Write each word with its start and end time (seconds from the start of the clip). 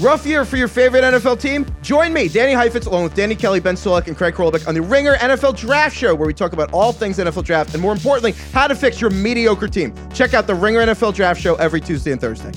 Rough 0.00 0.24
year 0.24 0.46
for 0.46 0.56
your 0.56 0.66
favorite 0.66 1.04
NFL 1.04 1.38
team? 1.38 1.66
Join 1.82 2.14
me, 2.14 2.26
Danny 2.26 2.54
Heifetz, 2.54 2.86
along 2.86 3.02
with 3.02 3.14
Danny 3.14 3.34
Kelly, 3.34 3.60
Ben 3.60 3.74
Solak, 3.74 4.06
and 4.06 4.16
Craig 4.16 4.32
Horlbeck 4.32 4.66
on 4.66 4.72
the 4.72 4.80
Ringer 4.80 5.16
NFL 5.16 5.58
Draft 5.58 5.94
Show, 5.94 6.14
where 6.14 6.26
we 6.26 6.32
talk 6.32 6.54
about 6.54 6.72
all 6.72 6.90
things 6.90 7.18
NFL 7.18 7.44
Draft 7.44 7.74
and, 7.74 7.82
more 7.82 7.92
importantly, 7.92 8.32
how 8.52 8.66
to 8.66 8.74
fix 8.74 8.98
your 8.98 9.10
mediocre 9.10 9.68
team. 9.68 9.92
Check 10.14 10.32
out 10.32 10.46
the 10.46 10.54
Ringer 10.54 10.80
NFL 10.80 11.14
Draft 11.14 11.38
Show 11.38 11.54
every 11.56 11.82
Tuesday 11.82 12.12
and 12.12 12.20
Thursday. 12.20 12.50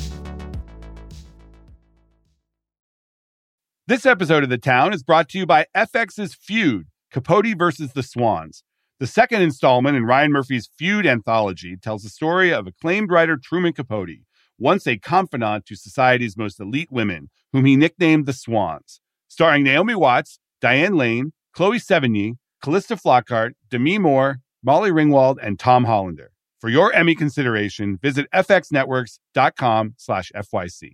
This 3.87 4.05
episode 4.05 4.43
of 4.43 4.49
The 4.49 4.57
Town 4.57 4.93
is 4.93 5.03
brought 5.03 5.27
to 5.29 5.37
you 5.37 5.45
by 5.45 5.65
FX's 5.75 6.33
Feud 6.33 6.87
Capote 7.11 7.57
versus 7.57 7.91
the 7.91 8.03
Swans. 8.03 8.63
The 9.01 9.07
second 9.07 9.41
installment 9.41 9.97
in 9.97 10.05
Ryan 10.05 10.31
Murphy's 10.31 10.69
Feud 10.77 11.05
anthology 11.05 11.75
tells 11.75 12.03
the 12.03 12.09
story 12.09 12.53
of 12.53 12.67
acclaimed 12.67 13.11
writer 13.11 13.35
Truman 13.35 13.73
Capote 13.73 14.21
once 14.57 14.87
a 14.87 14.97
confidant 14.97 15.65
to 15.65 15.75
society's 15.75 16.37
most 16.37 16.59
elite 16.59 16.91
women, 16.91 17.29
whom 17.51 17.65
he 17.65 17.75
nicknamed 17.75 18.25
the 18.25 18.33
Swans. 18.33 19.01
Starring 19.27 19.63
Naomi 19.63 19.95
Watts, 19.95 20.39
Diane 20.61 20.95
Lane, 20.95 21.33
Chloe 21.53 21.79
Sevigny, 21.79 22.35
Calista 22.61 22.95
Flockhart, 22.95 23.51
Demi 23.69 23.97
Moore, 23.97 24.39
Molly 24.63 24.91
Ringwald, 24.91 25.37
and 25.41 25.59
Tom 25.59 25.83
Hollander. 25.85 26.31
For 26.61 26.69
your 26.69 26.93
Emmy 26.93 27.13
consideration, 27.13 27.97
visit 28.01 28.27
fxnetworks.com 28.33 29.95
slash 29.97 30.31
FYC. 30.33 30.91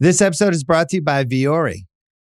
This 0.00 0.22
episode 0.22 0.54
is 0.54 0.64
brought 0.64 0.88
to 0.90 0.96
you 0.96 1.02
by 1.02 1.24
Vuori. 1.24 1.80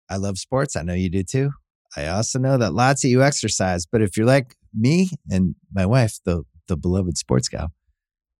I 0.09 0.17
love 0.17 0.38
sports. 0.38 0.75
I 0.75 0.81
know 0.81 0.94
you 0.94 1.09
do 1.09 1.23
too. 1.23 1.52
I 1.95 2.08
also 2.08 2.38
know 2.38 2.58
that 2.58 2.73
lots 2.73 3.05
of 3.05 3.11
you 3.11 3.23
exercise, 3.23 3.86
but 3.86 4.02
if 4.02 4.17
you're 4.17 4.25
like 4.25 4.55
me 4.73 5.11
and 5.30 5.55
my 5.72 5.86
wife, 5.86 6.20
the, 6.25 6.44
the 6.67 6.75
beloved 6.75 7.17
sports 7.17 7.47
gal, 7.47 7.70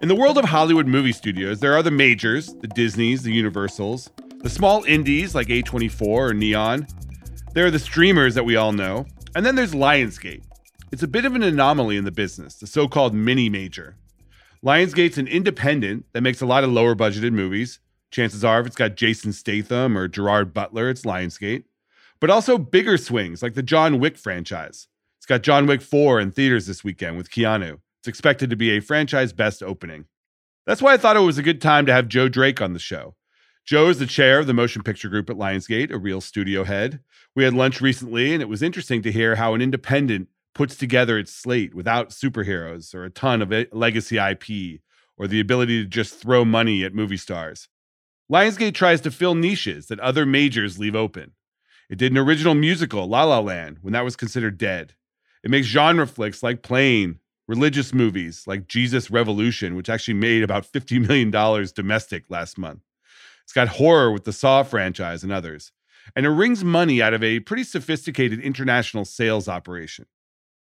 In 0.00 0.06
the 0.06 0.14
world 0.14 0.38
of 0.38 0.44
Hollywood 0.44 0.86
movie 0.86 1.10
studios, 1.10 1.58
there 1.58 1.74
are 1.74 1.82
the 1.82 1.90
majors, 1.90 2.54
the 2.60 2.68
Disneys, 2.68 3.24
the 3.24 3.32
Universals, 3.32 4.08
the 4.42 4.48
small 4.48 4.84
indies 4.84 5.34
like 5.34 5.48
A24 5.48 6.02
or 6.02 6.32
Neon. 6.32 6.86
There 7.52 7.66
are 7.66 7.70
the 7.72 7.80
streamers 7.80 8.36
that 8.36 8.44
we 8.44 8.54
all 8.54 8.70
know. 8.70 9.06
And 9.34 9.44
then 9.44 9.56
there's 9.56 9.74
Lionsgate. 9.74 10.44
It's 10.92 11.02
a 11.02 11.08
bit 11.08 11.24
of 11.24 11.34
an 11.34 11.42
anomaly 11.42 11.96
in 11.96 12.04
the 12.04 12.12
business, 12.12 12.54
the 12.54 12.68
so 12.68 12.86
called 12.86 13.12
mini 13.12 13.48
major. 13.48 13.96
Lionsgate's 14.64 15.18
an 15.18 15.26
independent 15.26 16.06
that 16.12 16.22
makes 16.22 16.40
a 16.40 16.46
lot 16.46 16.62
of 16.62 16.70
lower 16.70 16.94
budgeted 16.94 17.32
movies. 17.32 17.80
Chances 18.12 18.44
are, 18.44 18.60
if 18.60 18.68
it's 18.68 18.76
got 18.76 18.94
Jason 18.94 19.32
Statham 19.32 19.98
or 19.98 20.06
Gerard 20.06 20.54
Butler, 20.54 20.90
it's 20.90 21.02
Lionsgate. 21.02 21.64
But 22.20 22.30
also 22.30 22.56
bigger 22.56 22.98
swings 22.98 23.42
like 23.42 23.54
the 23.54 23.64
John 23.64 23.98
Wick 23.98 24.16
franchise. 24.16 24.86
It's 25.16 25.26
got 25.26 25.42
John 25.42 25.66
Wick 25.66 25.82
4 25.82 26.20
in 26.20 26.30
theaters 26.30 26.68
this 26.68 26.84
weekend 26.84 27.16
with 27.16 27.32
Keanu. 27.32 27.80
It's 28.08 28.16
expected 28.16 28.48
to 28.48 28.56
be 28.56 28.70
a 28.70 28.80
franchise 28.80 29.34
best 29.34 29.62
opening. 29.62 30.06
That's 30.64 30.80
why 30.80 30.94
I 30.94 30.96
thought 30.96 31.18
it 31.18 31.20
was 31.20 31.36
a 31.36 31.42
good 31.42 31.60
time 31.60 31.84
to 31.84 31.92
have 31.92 32.08
Joe 32.08 32.30
Drake 32.30 32.62
on 32.62 32.72
the 32.72 32.78
show. 32.78 33.16
Joe 33.66 33.90
is 33.90 33.98
the 33.98 34.06
chair 34.06 34.38
of 34.38 34.46
the 34.46 34.54
motion 34.54 34.82
picture 34.82 35.10
group 35.10 35.28
at 35.28 35.36
Lionsgate, 35.36 35.92
a 35.92 35.98
real 35.98 36.22
studio 36.22 36.64
head. 36.64 37.00
We 37.36 37.44
had 37.44 37.52
lunch 37.52 37.82
recently, 37.82 38.32
and 38.32 38.40
it 38.40 38.48
was 38.48 38.62
interesting 38.62 39.02
to 39.02 39.12
hear 39.12 39.36
how 39.36 39.52
an 39.52 39.60
independent 39.60 40.28
puts 40.54 40.74
together 40.74 41.18
its 41.18 41.34
slate 41.34 41.74
without 41.74 42.08
superheroes 42.08 42.94
or 42.94 43.04
a 43.04 43.10
ton 43.10 43.42
of 43.42 43.52
legacy 43.72 44.16
IP 44.16 44.80
or 45.18 45.26
the 45.26 45.40
ability 45.40 45.82
to 45.82 45.86
just 45.86 46.14
throw 46.14 46.46
money 46.46 46.84
at 46.84 46.94
movie 46.94 47.18
stars. 47.18 47.68
Lionsgate 48.32 48.72
tries 48.72 49.02
to 49.02 49.10
fill 49.10 49.34
niches 49.34 49.88
that 49.88 50.00
other 50.00 50.24
majors 50.24 50.78
leave 50.78 50.96
open. 50.96 51.32
It 51.90 51.98
did 51.98 52.12
an 52.12 52.16
original 52.16 52.54
musical, 52.54 53.06
La 53.06 53.24
La 53.24 53.40
Land, 53.40 53.80
when 53.82 53.92
that 53.92 54.04
was 54.04 54.16
considered 54.16 54.56
dead. 54.56 54.94
It 55.44 55.50
makes 55.50 55.66
genre 55.66 56.06
flicks 56.06 56.42
like 56.42 56.62
Plane, 56.62 57.20
religious 57.48 57.94
movies 57.94 58.44
like 58.46 58.68
Jesus 58.68 59.10
Revolution, 59.10 59.74
which 59.74 59.88
actually 59.88 60.14
made 60.14 60.44
about 60.44 60.70
$50 60.70 61.08
million 61.08 61.30
domestic 61.74 62.24
last 62.28 62.58
month. 62.58 62.82
It's 63.42 63.52
got 63.54 63.68
horror 63.68 64.12
with 64.12 64.24
the 64.24 64.32
Saw 64.32 64.62
franchise 64.62 65.24
and 65.24 65.32
others. 65.32 65.72
And 66.14 66.26
it 66.26 66.30
wrings 66.30 66.62
money 66.62 67.02
out 67.02 67.14
of 67.14 67.24
a 67.24 67.40
pretty 67.40 67.64
sophisticated 67.64 68.40
international 68.40 69.04
sales 69.04 69.48
operation. 69.48 70.06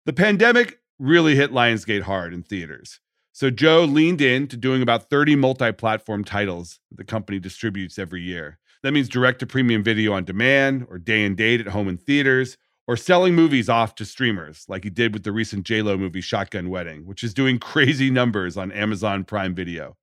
The 0.04 0.12
pandemic 0.12 0.80
really 0.98 1.34
hit 1.34 1.50
Lionsgate 1.50 2.02
hard 2.02 2.32
in 2.32 2.42
theaters. 2.42 3.00
So 3.32 3.50
Joe 3.50 3.84
leaned 3.84 4.20
in 4.20 4.48
to 4.48 4.56
doing 4.56 4.82
about 4.82 5.10
30 5.10 5.36
multi 5.36 5.72
platform 5.72 6.24
titles 6.24 6.80
that 6.90 6.96
the 6.96 7.04
company 7.04 7.38
distributes 7.38 7.98
every 7.98 8.22
year. 8.22 8.58
That 8.82 8.92
means 8.92 9.08
direct 9.08 9.40
to 9.40 9.46
premium 9.46 9.82
video 9.82 10.12
on 10.12 10.24
demand 10.24 10.86
or 10.90 10.98
day 10.98 11.24
and 11.24 11.36
date 11.36 11.60
at 11.60 11.68
home 11.68 11.88
in 11.88 11.96
theaters 11.96 12.56
or 12.88 12.96
selling 12.96 13.34
movies 13.34 13.68
off 13.68 13.94
to 13.94 14.04
streamers, 14.06 14.64
like 14.66 14.82
he 14.82 14.88
did 14.88 15.12
with 15.12 15.22
the 15.22 15.30
recent 15.30 15.66
JLo 15.66 15.98
movie 15.98 16.22
Shotgun 16.22 16.70
Wedding, 16.70 17.06
which 17.06 17.22
is 17.22 17.34
doing 17.34 17.58
crazy 17.60 18.10
numbers 18.10 18.56
on 18.56 18.72
Amazon 18.72 19.24
Prime 19.24 19.54
Video. 19.54 19.96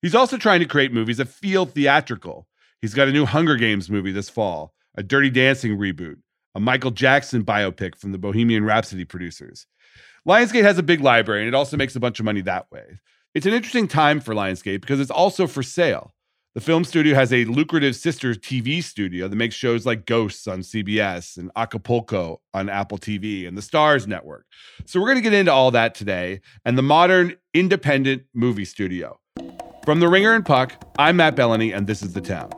He's 0.00 0.14
also 0.14 0.38
trying 0.38 0.60
to 0.60 0.66
create 0.66 0.92
movies 0.92 1.16
that 1.18 1.28
feel 1.28 1.66
theatrical. 1.66 2.46
He's 2.80 2.94
got 2.94 3.08
a 3.08 3.12
new 3.12 3.26
Hunger 3.26 3.56
Games 3.56 3.90
movie 3.90 4.12
this 4.12 4.28
fall, 4.28 4.72
a 4.96 5.02
Dirty 5.02 5.30
Dancing 5.30 5.76
reboot, 5.76 6.16
a 6.54 6.60
Michael 6.60 6.92
Jackson 6.92 7.44
biopic 7.44 7.96
from 7.96 8.12
the 8.12 8.18
Bohemian 8.18 8.64
Rhapsody 8.64 9.04
producers. 9.04 9.66
Lionsgate 10.26 10.62
has 10.62 10.78
a 10.78 10.82
big 10.82 11.00
library 11.00 11.40
and 11.40 11.48
it 11.48 11.54
also 11.54 11.76
makes 11.76 11.96
a 11.96 12.00
bunch 12.00 12.20
of 12.20 12.24
money 12.24 12.40
that 12.42 12.70
way. 12.70 13.00
It's 13.34 13.46
an 13.46 13.52
interesting 13.52 13.88
time 13.88 14.20
for 14.20 14.34
Lionsgate 14.34 14.80
because 14.80 15.00
it's 15.00 15.10
also 15.10 15.48
for 15.48 15.62
sale. 15.62 16.14
The 16.54 16.60
film 16.60 16.84
studio 16.84 17.14
has 17.14 17.32
a 17.32 17.46
lucrative 17.46 17.96
sister 17.96 18.34
TV 18.34 18.82
studio 18.82 19.26
that 19.26 19.36
makes 19.36 19.54
shows 19.54 19.86
like 19.86 20.04
Ghosts 20.04 20.46
on 20.46 20.58
CBS 20.60 21.38
and 21.38 21.50
Acapulco 21.56 22.42
on 22.52 22.68
Apple 22.68 22.98
TV 22.98 23.48
and 23.48 23.56
the 23.56 23.62
Starz 23.62 24.06
Network. 24.06 24.44
So 24.84 25.00
we're 25.00 25.06
going 25.06 25.16
to 25.16 25.22
get 25.22 25.32
into 25.32 25.50
all 25.50 25.70
that 25.70 25.94
today 25.94 26.42
and 26.66 26.76
the 26.76 26.82
modern 26.82 27.36
independent 27.54 28.24
movie 28.34 28.66
studio. 28.66 29.18
From 29.86 30.00
The 30.00 30.08
Ringer 30.08 30.34
and 30.34 30.44
Puck, 30.44 30.74
I'm 30.98 31.16
Matt 31.16 31.36
Belloni, 31.36 31.74
and 31.74 31.86
this 31.86 32.02
is 32.02 32.12
The 32.12 32.20
Town. 32.20 32.50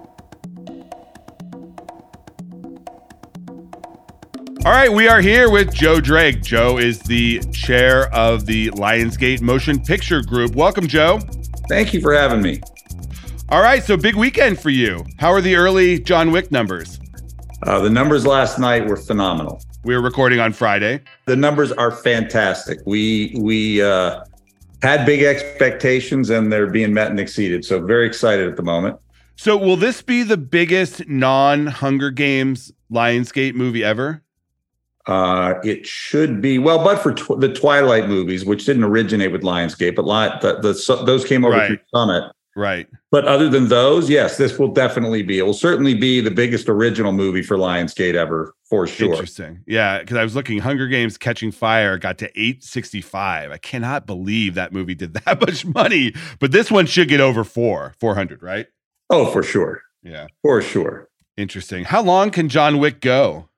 All 4.64 4.72
right, 4.72 4.92
we 4.92 5.06
are 5.06 5.20
here 5.20 5.50
with 5.50 5.72
Joe 5.72 6.00
Drake. 6.00 6.42
Joe 6.42 6.78
is 6.78 6.98
the 6.98 7.38
chair 7.52 8.12
of 8.12 8.46
the 8.46 8.70
Lionsgate 8.70 9.40
Motion 9.40 9.80
Picture 9.80 10.20
Group. 10.20 10.56
Welcome, 10.56 10.88
Joe. 10.88 11.20
Thank 11.68 11.94
you 11.94 12.00
for 12.00 12.12
having 12.12 12.42
me. 12.42 12.60
All 13.54 13.62
right, 13.62 13.84
so 13.84 13.96
big 13.96 14.16
weekend 14.16 14.58
for 14.58 14.70
you. 14.70 15.06
How 15.18 15.30
are 15.30 15.40
the 15.40 15.54
early 15.54 16.00
John 16.00 16.32
Wick 16.32 16.50
numbers? 16.50 16.98
Uh, 17.62 17.78
the 17.78 17.88
numbers 17.88 18.26
last 18.26 18.58
night 18.58 18.84
were 18.88 18.96
phenomenal. 18.96 19.62
We 19.84 19.94
were 19.94 20.02
recording 20.02 20.40
on 20.40 20.52
Friday. 20.52 21.02
The 21.26 21.36
numbers 21.36 21.70
are 21.70 21.92
fantastic. 21.92 22.80
We 22.84 23.32
we 23.38 23.80
uh, 23.80 24.24
had 24.82 25.06
big 25.06 25.22
expectations, 25.22 26.30
and 26.30 26.52
they're 26.52 26.66
being 26.66 26.92
met 26.92 27.12
and 27.12 27.20
exceeded. 27.20 27.64
So 27.64 27.80
very 27.80 28.08
excited 28.08 28.48
at 28.48 28.56
the 28.56 28.64
moment. 28.64 28.98
So 29.36 29.56
will 29.56 29.76
this 29.76 30.02
be 30.02 30.24
the 30.24 30.36
biggest 30.36 31.06
non-Hunger 31.06 32.10
Games 32.10 32.72
Lionsgate 32.90 33.54
movie 33.54 33.84
ever? 33.84 34.20
Uh, 35.06 35.54
it 35.62 35.86
should 35.86 36.40
be 36.40 36.58
well, 36.58 36.82
but 36.82 36.98
for 36.98 37.14
tw- 37.14 37.38
the 37.38 37.54
Twilight 37.54 38.08
movies, 38.08 38.44
which 38.44 38.64
didn't 38.64 38.82
originate 38.82 39.30
with 39.30 39.42
Lionsgate, 39.42 39.94
but 39.94 40.06
li- 40.06 40.36
the, 40.42 40.60
the, 40.60 41.04
those 41.04 41.24
came 41.24 41.44
over 41.44 41.56
right. 41.56 41.68
through 41.68 41.78
Summit. 41.94 42.33
Right. 42.56 42.86
But 43.10 43.26
other 43.26 43.48
than 43.48 43.68
those, 43.68 44.08
yes, 44.08 44.36
this 44.36 44.58
will 44.58 44.68
definitely 44.72 45.22
be. 45.24 45.38
It 45.38 45.42
will 45.42 45.52
certainly 45.54 45.94
be 45.94 46.20
the 46.20 46.30
biggest 46.30 46.68
original 46.68 47.10
movie 47.12 47.42
for 47.42 47.56
Lionsgate 47.56 48.14
ever, 48.14 48.54
for 48.68 48.86
sure. 48.86 49.10
Interesting. 49.12 49.60
Yeah, 49.66 49.98
because 49.98 50.16
I 50.16 50.22
was 50.22 50.36
looking, 50.36 50.58
Hunger 50.60 50.86
Games 50.86 51.18
Catching 51.18 51.50
Fire 51.50 51.98
got 51.98 52.18
to 52.18 52.26
865. 52.38 53.50
I 53.50 53.58
cannot 53.58 54.06
believe 54.06 54.54
that 54.54 54.72
movie 54.72 54.94
did 54.94 55.14
that 55.24 55.40
much 55.40 55.64
money. 55.66 56.14
But 56.38 56.52
this 56.52 56.70
one 56.70 56.86
should 56.86 57.08
get 57.08 57.20
over 57.20 57.42
four, 57.44 57.94
400, 57.98 58.42
right? 58.42 58.66
Oh, 59.10 59.26
for 59.26 59.42
sure. 59.42 59.82
Yeah. 60.02 60.26
For 60.42 60.62
sure. 60.62 61.08
Interesting. 61.36 61.84
How 61.84 62.02
long 62.02 62.30
can 62.30 62.48
John 62.48 62.78
Wick 62.78 63.00
go? 63.00 63.48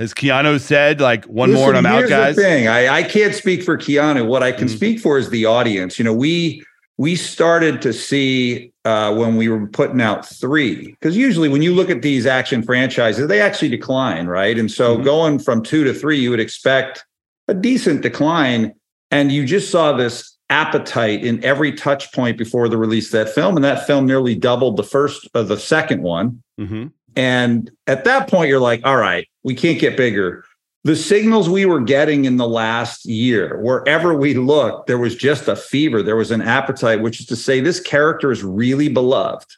Has 0.00 0.14
Keanu 0.14 0.58
said 0.58 1.00
like 1.00 1.26
one 1.26 1.50
Listen, 1.50 1.60
more 1.62 1.74
and 1.74 1.78
I'm 1.78 1.86
out, 1.86 2.08
guys? 2.08 2.34
The 2.34 2.42
thing 2.42 2.68
I, 2.68 2.88
I 2.88 3.02
can't 3.02 3.34
speak 3.34 3.62
for 3.62 3.76
Keanu. 3.76 4.26
What 4.26 4.42
I 4.42 4.50
can 4.50 4.66
Mhm. 4.66 4.74
speak 4.76 4.98
for 4.98 5.18
is 5.18 5.28
the 5.28 5.44
audience. 5.44 5.98
You 5.98 6.06
know, 6.06 6.14
we 6.14 6.64
we 7.00 7.16
started 7.16 7.80
to 7.80 7.94
see 7.94 8.70
uh, 8.84 9.14
when 9.14 9.38
we 9.38 9.48
were 9.48 9.66
putting 9.68 10.02
out 10.02 10.28
three 10.28 10.88
because 10.88 11.16
usually 11.16 11.48
when 11.48 11.62
you 11.62 11.74
look 11.74 11.88
at 11.88 12.02
these 12.02 12.26
action 12.26 12.62
franchises, 12.62 13.26
they 13.26 13.40
actually 13.40 13.70
decline, 13.70 14.26
right? 14.26 14.58
And 14.58 14.70
so 14.70 14.98
Mhm. 14.98 15.04
going 15.04 15.38
from 15.38 15.62
two 15.62 15.82
to 15.84 15.94
three, 15.94 16.18
you 16.18 16.28
would 16.28 16.40
expect 16.40 17.06
a 17.48 17.54
decent 17.54 18.02
decline, 18.02 18.74
and 19.10 19.32
you 19.32 19.46
just 19.46 19.70
saw 19.70 19.96
this 19.96 20.36
appetite 20.50 21.24
in 21.24 21.42
every 21.42 21.72
touch 21.72 22.12
point 22.12 22.36
before 22.36 22.68
the 22.68 22.76
release 22.76 23.06
of 23.06 23.12
that 23.12 23.34
film, 23.34 23.56
and 23.56 23.64
that 23.64 23.86
film 23.86 24.04
nearly 24.04 24.34
doubled 24.34 24.76
the 24.76 24.82
first 24.84 25.26
of 25.32 25.48
the 25.48 25.56
second 25.56 26.02
one. 26.02 26.42
hmm 26.58 26.88
And 27.16 27.70
at 27.86 28.04
that 28.04 28.28
point, 28.28 28.50
you're 28.50 28.60
like, 28.60 28.82
all 28.84 28.98
right, 28.98 29.26
we 29.42 29.54
can't 29.54 29.78
get 29.78 29.96
bigger. 29.96 30.44
The 30.84 30.96
signals 30.96 31.48
we 31.50 31.66
were 31.66 31.80
getting 31.80 32.24
in 32.24 32.38
the 32.38 32.48
last 32.48 33.04
year, 33.04 33.60
wherever 33.60 34.14
we 34.14 34.34
looked, 34.34 34.86
there 34.86 34.98
was 34.98 35.14
just 35.14 35.46
a 35.46 35.54
fever. 35.54 36.02
There 36.02 36.16
was 36.16 36.30
an 36.30 36.40
appetite, 36.40 37.02
which 37.02 37.20
is 37.20 37.26
to 37.26 37.36
say, 37.36 37.60
this 37.60 37.80
character 37.80 38.30
is 38.30 38.42
really 38.42 38.88
beloved. 38.88 39.56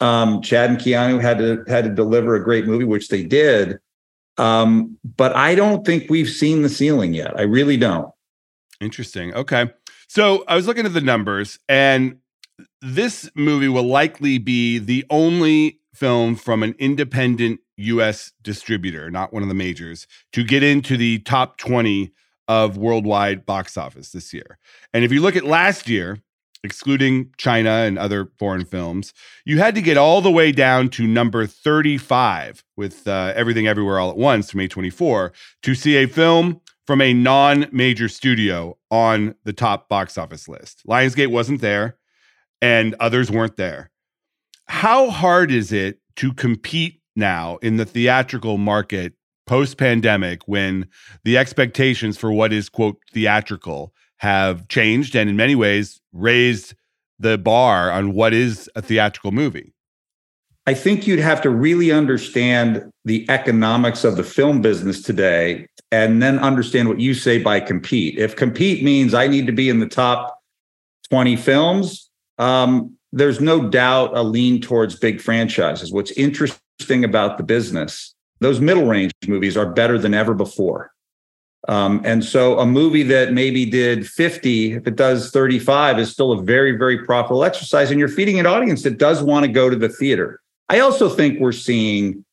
Um, 0.00 0.42
Chad 0.42 0.70
and 0.70 0.78
Keanu 0.80 1.20
had 1.20 1.38
to 1.38 1.62
had 1.68 1.84
to 1.84 1.90
deliver 1.90 2.34
a 2.34 2.42
great 2.42 2.66
movie, 2.66 2.84
which 2.84 3.08
they 3.08 3.22
did. 3.22 3.78
Um, 4.36 4.98
but 5.04 5.36
I 5.36 5.54
don't 5.54 5.86
think 5.86 6.10
we've 6.10 6.28
seen 6.28 6.62
the 6.62 6.68
ceiling 6.68 7.14
yet. 7.14 7.38
I 7.38 7.42
really 7.42 7.76
don't. 7.76 8.12
Interesting. 8.80 9.32
Okay. 9.34 9.70
So 10.08 10.44
I 10.48 10.56
was 10.56 10.66
looking 10.66 10.86
at 10.86 10.92
the 10.92 11.00
numbers, 11.00 11.60
and 11.68 12.18
this 12.80 13.30
movie 13.36 13.68
will 13.68 13.86
likely 13.86 14.38
be 14.38 14.78
the 14.78 15.04
only 15.08 15.78
film 15.94 16.34
from 16.34 16.62
an 16.62 16.74
independent 16.78 17.60
US 17.82 18.32
distributor, 18.42 19.10
not 19.10 19.32
one 19.32 19.42
of 19.42 19.48
the 19.48 19.54
majors, 19.54 20.06
to 20.32 20.44
get 20.44 20.62
into 20.62 20.96
the 20.96 21.18
top 21.20 21.58
20 21.58 22.12
of 22.48 22.76
worldwide 22.76 23.46
box 23.46 23.76
office 23.76 24.10
this 24.10 24.32
year. 24.32 24.58
And 24.92 25.04
if 25.04 25.12
you 25.12 25.20
look 25.20 25.36
at 25.36 25.44
last 25.44 25.88
year, 25.88 26.18
excluding 26.64 27.30
China 27.38 27.70
and 27.70 27.98
other 27.98 28.30
foreign 28.38 28.64
films, 28.64 29.12
you 29.44 29.58
had 29.58 29.74
to 29.74 29.82
get 29.82 29.96
all 29.96 30.20
the 30.20 30.30
way 30.30 30.52
down 30.52 30.88
to 30.90 31.06
number 31.06 31.46
35 31.46 32.64
with 32.76 33.06
uh, 33.08 33.32
Everything 33.34 33.66
Everywhere 33.66 33.98
All 33.98 34.10
at 34.10 34.16
Once 34.16 34.50
from 34.50 34.60
A24 34.60 35.32
to 35.62 35.74
see 35.74 35.96
a 35.96 36.06
film 36.06 36.60
from 36.86 37.00
a 37.00 37.12
non 37.12 37.66
major 37.72 38.08
studio 38.08 38.76
on 38.90 39.34
the 39.44 39.52
top 39.52 39.88
box 39.88 40.18
office 40.18 40.48
list. 40.48 40.82
Lionsgate 40.88 41.28
wasn't 41.28 41.60
there, 41.60 41.96
and 42.60 42.94
others 43.00 43.30
weren't 43.30 43.56
there. 43.56 43.90
How 44.66 45.10
hard 45.10 45.50
is 45.50 45.72
it 45.72 46.00
to 46.16 46.32
compete 46.32 47.01
now 47.16 47.58
in 47.62 47.76
the 47.76 47.84
theatrical 47.84 48.58
market 48.58 49.14
post 49.46 49.76
pandemic 49.76 50.42
when 50.46 50.86
the 51.24 51.36
expectations 51.36 52.16
for 52.16 52.32
what 52.32 52.52
is, 52.52 52.68
quote, 52.68 52.98
theatrical 53.12 53.92
have 54.18 54.68
changed 54.68 55.16
and 55.16 55.28
in 55.28 55.36
many 55.36 55.54
ways 55.54 56.00
raised 56.12 56.74
the 57.18 57.38
bar 57.38 57.90
on 57.90 58.12
what 58.12 58.32
is 58.32 58.70
a 58.74 58.82
theatrical 58.82 59.32
movie? 59.32 59.72
I 60.66 60.74
think 60.74 61.06
you'd 61.06 61.18
have 61.18 61.42
to 61.42 61.50
really 61.50 61.90
understand 61.90 62.88
the 63.04 63.28
economics 63.28 64.04
of 64.04 64.16
the 64.16 64.22
film 64.22 64.62
business 64.62 65.02
today 65.02 65.66
and 65.90 66.22
then 66.22 66.38
understand 66.38 66.88
what 66.88 67.00
you 67.00 67.14
say 67.14 67.42
by 67.42 67.58
compete. 67.58 68.16
If 68.16 68.36
compete 68.36 68.84
means 68.84 69.12
I 69.12 69.26
need 69.26 69.46
to 69.46 69.52
be 69.52 69.68
in 69.68 69.80
the 69.80 69.88
top 69.88 70.38
20 71.10 71.34
films, 71.36 72.08
um, 72.38 72.96
there's 73.12 73.40
no 73.40 73.68
doubt 73.68 74.16
a 74.16 74.22
lean 74.22 74.60
towards 74.60 74.98
big 74.98 75.20
franchises. 75.20 75.92
What's 75.92 76.12
interesting 76.12 76.61
about 77.04 77.38
the 77.38 77.44
business, 77.44 78.14
those 78.40 78.60
middle 78.60 78.86
range 78.86 79.12
movies 79.26 79.56
are 79.56 79.70
better 79.70 79.98
than 79.98 80.14
ever 80.14 80.34
before. 80.34 80.90
Um, 81.68 82.02
and 82.04 82.24
so 82.24 82.58
a 82.58 82.66
movie 82.66 83.04
that 83.04 83.32
maybe 83.32 83.64
did 83.64 84.08
50, 84.08 84.72
if 84.72 84.86
it 84.86 84.96
does 84.96 85.30
35, 85.30 86.00
is 86.00 86.10
still 86.10 86.32
a 86.32 86.42
very, 86.42 86.76
very 86.76 87.04
profitable 87.04 87.44
exercise. 87.44 87.90
And 87.90 88.00
you're 88.00 88.08
feeding 88.08 88.40
an 88.40 88.46
audience 88.46 88.82
that 88.82 88.98
does 88.98 89.22
want 89.22 89.46
to 89.46 89.52
go 89.52 89.70
to 89.70 89.76
the 89.76 89.88
theater. 89.88 90.40
I 90.68 90.80
also 90.80 91.08
think 91.08 91.38
we're 91.38 91.52
seeing 91.52 92.24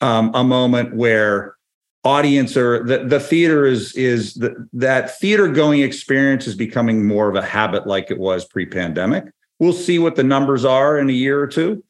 um, 0.00 0.30
a 0.34 0.44
moment 0.44 0.94
where 0.94 1.56
audience 2.04 2.56
or 2.56 2.84
the, 2.84 2.98
the 2.98 3.18
theater 3.18 3.66
is 3.66 3.92
is 3.96 4.34
the, 4.34 4.68
that 4.72 5.18
theater 5.18 5.48
going 5.48 5.80
experience 5.80 6.46
is 6.46 6.54
becoming 6.54 7.04
more 7.04 7.28
of 7.28 7.34
a 7.34 7.42
habit 7.42 7.86
like 7.86 8.10
it 8.10 8.18
was 8.18 8.44
pre-pandemic. 8.44 9.24
We'll 9.58 9.72
see 9.72 9.98
what 9.98 10.14
the 10.14 10.22
numbers 10.22 10.64
are 10.64 10.98
in 10.98 11.08
a 11.08 11.12
year 11.12 11.40
or 11.40 11.48
two. 11.48 11.82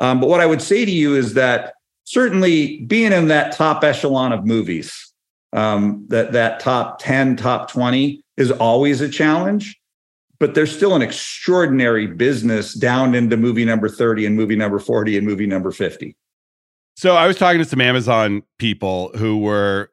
Um, 0.00 0.20
but 0.20 0.28
what 0.28 0.40
I 0.40 0.46
would 0.46 0.62
say 0.62 0.84
to 0.84 0.90
you 0.90 1.14
is 1.14 1.34
that 1.34 1.74
certainly 2.04 2.80
being 2.82 3.12
in 3.12 3.28
that 3.28 3.52
top 3.52 3.84
echelon 3.84 4.32
of 4.32 4.44
movies, 4.44 5.12
um, 5.52 6.06
that 6.08 6.32
that 6.32 6.60
top 6.60 6.98
10, 7.00 7.36
top 7.36 7.70
20 7.70 8.22
is 8.36 8.50
always 8.50 9.00
a 9.00 9.08
challenge 9.08 9.80
but 10.40 10.54
there's 10.54 10.74
still 10.74 10.96
an 10.96 11.02
extraordinary 11.02 12.06
business 12.06 12.72
down 12.74 13.14
into 13.14 13.36
movie 13.36 13.64
number 13.64 13.88
30 13.88 14.26
and 14.26 14.34
movie 14.34 14.56
number 14.56 14.78
40 14.78 15.18
and 15.18 15.26
movie 15.26 15.46
number 15.46 15.70
50. 15.70 16.16
So 16.96 17.14
I 17.14 17.26
was 17.26 17.36
talking 17.36 17.58
to 17.58 17.64
some 17.64 17.80
Amazon 17.80 18.42
people 18.58 19.10
who 19.16 19.38
were 19.38 19.92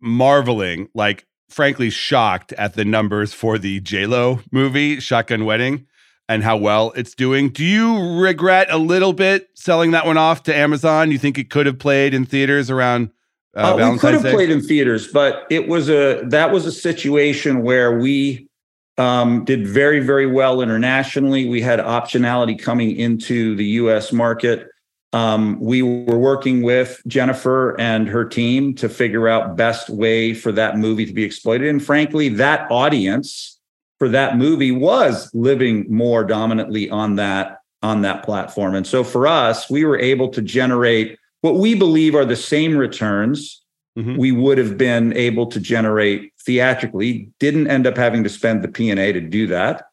marveling, 0.00 0.88
like 0.94 1.26
frankly 1.50 1.90
shocked 1.90 2.52
at 2.54 2.74
the 2.74 2.84
numbers 2.84 3.34
for 3.34 3.58
the 3.58 3.80
J-Lo 3.80 4.40
movie, 4.52 5.00
Shotgun 5.00 5.44
Wedding, 5.44 5.86
and 6.30 6.44
how 6.44 6.56
well 6.56 6.92
it's 6.94 7.12
doing. 7.12 7.48
Do 7.48 7.64
you 7.64 8.20
regret 8.20 8.68
a 8.70 8.78
little 8.78 9.12
bit 9.12 9.50
selling 9.54 9.90
that 9.90 10.06
one 10.06 10.16
off 10.16 10.44
to 10.44 10.54
Amazon? 10.54 11.10
You 11.10 11.18
think 11.18 11.36
it 11.38 11.50
could 11.50 11.66
have 11.66 11.80
played 11.80 12.14
in 12.14 12.24
theaters 12.24 12.70
around 12.70 13.10
uh, 13.56 13.74
Uh, 13.74 13.90
we 13.92 13.98
could 13.98 14.14
have 14.14 14.22
Day? 14.22 14.32
played 14.32 14.50
in 14.50 14.62
theaters, 14.62 15.08
but 15.08 15.44
it 15.50 15.66
was 15.66 15.90
a 15.90 16.22
that 16.28 16.52
was 16.52 16.66
a 16.66 16.72
situation 16.72 17.62
where 17.62 17.98
we 17.98 18.48
um, 18.96 19.44
did 19.44 19.66
very 19.66 19.98
very 19.98 20.26
well 20.26 20.62
internationally. 20.62 21.48
We 21.48 21.60
had 21.62 21.80
optionality 21.80 22.56
coming 22.56 22.96
into 22.96 23.56
the 23.56 23.64
U.S. 23.82 24.12
market. 24.12 24.68
Um, 25.12 25.58
we 25.58 25.82
were 25.82 26.16
working 26.16 26.62
with 26.62 27.02
Jennifer 27.08 27.74
and 27.80 28.06
her 28.06 28.24
team 28.24 28.72
to 28.76 28.88
figure 28.88 29.26
out 29.26 29.56
best 29.56 29.90
way 29.90 30.32
for 30.34 30.52
that 30.52 30.78
movie 30.78 31.06
to 31.06 31.12
be 31.12 31.24
exploited. 31.24 31.66
And 31.66 31.84
frankly, 31.84 32.28
that 32.28 32.70
audience 32.70 33.59
for 34.00 34.08
that 34.08 34.36
movie 34.38 34.72
was 34.72 35.30
living 35.34 35.84
more 35.88 36.24
dominantly 36.24 36.90
on 36.90 37.14
that 37.16 37.58
on 37.82 38.02
that 38.02 38.24
platform. 38.24 38.74
And 38.74 38.86
so 38.86 39.02
for 39.04 39.26
us, 39.26 39.70
we 39.70 39.84
were 39.84 39.98
able 39.98 40.28
to 40.30 40.42
generate 40.42 41.18
what 41.40 41.56
we 41.56 41.74
believe 41.74 42.14
are 42.14 42.26
the 42.26 42.36
same 42.36 42.76
returns 42.76 43.62
Mhm. 43.98 44.18
we 44.18 44.30
would 44.30 44.56
have 44.56 44.78
been 44.78 45.12
able 45.16 45.46
to 45.46 45.58
generate 45.58 46.32
theatrically. 46.46 47.28
Didn't 47.40 47.66
end 47.66 47.86
up 47.86 47.96
having 47.96 48.22
to 48.22 48.28
spend 48.28 48.62
the 48.62 48.68
P 48.68 48.88
and 48.90 49.00
A 49.00 49.12
to 49.12 49.20
do 49.20 49.46
that. 49.48 49.86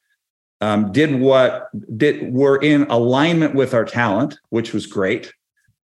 Um, 0.61 0.91
did 0.91 1.19
what 1.19 1.69
did 1.97 2.31
were 2.31 2.57
in 2.57 2.83
alignment 2.89 3.55
with 3.55 3.73
our 3.73 3.85
talent, 3.85 4.37
which 4.49 4.71
was 4.73 4.85
great. 4.85 5.33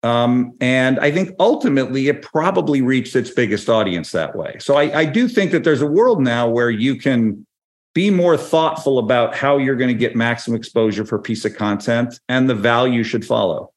Um, 0.03 0.53
and 0.61 0.99
I 0.99 1.09
think 1.11 1.31
ultimately 1.39 2.07
it 2.07 2.21
probably 2.21 2.81
reached 2.81 3.15
its 3.15 3.31
biggest 3.31 3.67
audience 3.69 4.11
that 4.11 4.35
way. 4.35 4.57
So 4.59 4.75
I, 4.75 4.99
I 4.99 5.05
do 5.05 5.27
think 5.27 5.51
that 5.51 5.63
there's 5.63 5.81
a 5.81 5.87
world 5.87 6.21
now 6.21 6.47
where 6.47 6.69
you 6.69 6.97
can 6.97 7.45
be 7.93 8.09
more 8.09 8.37
thoughtful 8.37 8.97
about 8.97 9.35
how 9.35 9.57
you're 9.57 9.75
going 9.75 9.89
to 9.89 9.93
get 9.93 10.15
maximum 10.15 10.57
exposure 10.57 11.05
for 11.05 11.15
a 11.15 11.21
piece 11.21 11.45
of 11.45 11.55
content, 11.55 12.19
and 12.27 12.49
the 12.49 12.55
value 12.55 13.03
should 13.03 13.25
follow. 13.25 13.71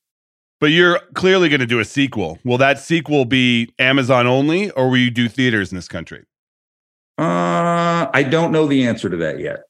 But 0.59 0.71
you're 0.71 1.01
clearly 1.15 1.51
going 1.51 1.61
to 1.61 1.67
do 1.67 1.81
a 1.81 1.85
sequel. 1.85 2.39
Will 2.45 2.59
that 2.59 2.79
sequel 2.79 3.27
be 3.27 3.75
Amazon 3.79 4.27
only, 4.27 4.71
or 4.71 4.89
will 4.89 4.97
you 4.97 5.11
do 5.11 5.29
theaters 5.29 5.71
in 5.71 5.77
this 5.77 5.89
country? 5.89 6.25
Uh, 7.19 8.09
I 8.13 8.27
don't 8.29 8.53
know 8.53 8.67
the 8.67 8.87
answer 8.87 9.11
to 9.11 9.17
that 9.19 9.39
yet. 9.39 9.65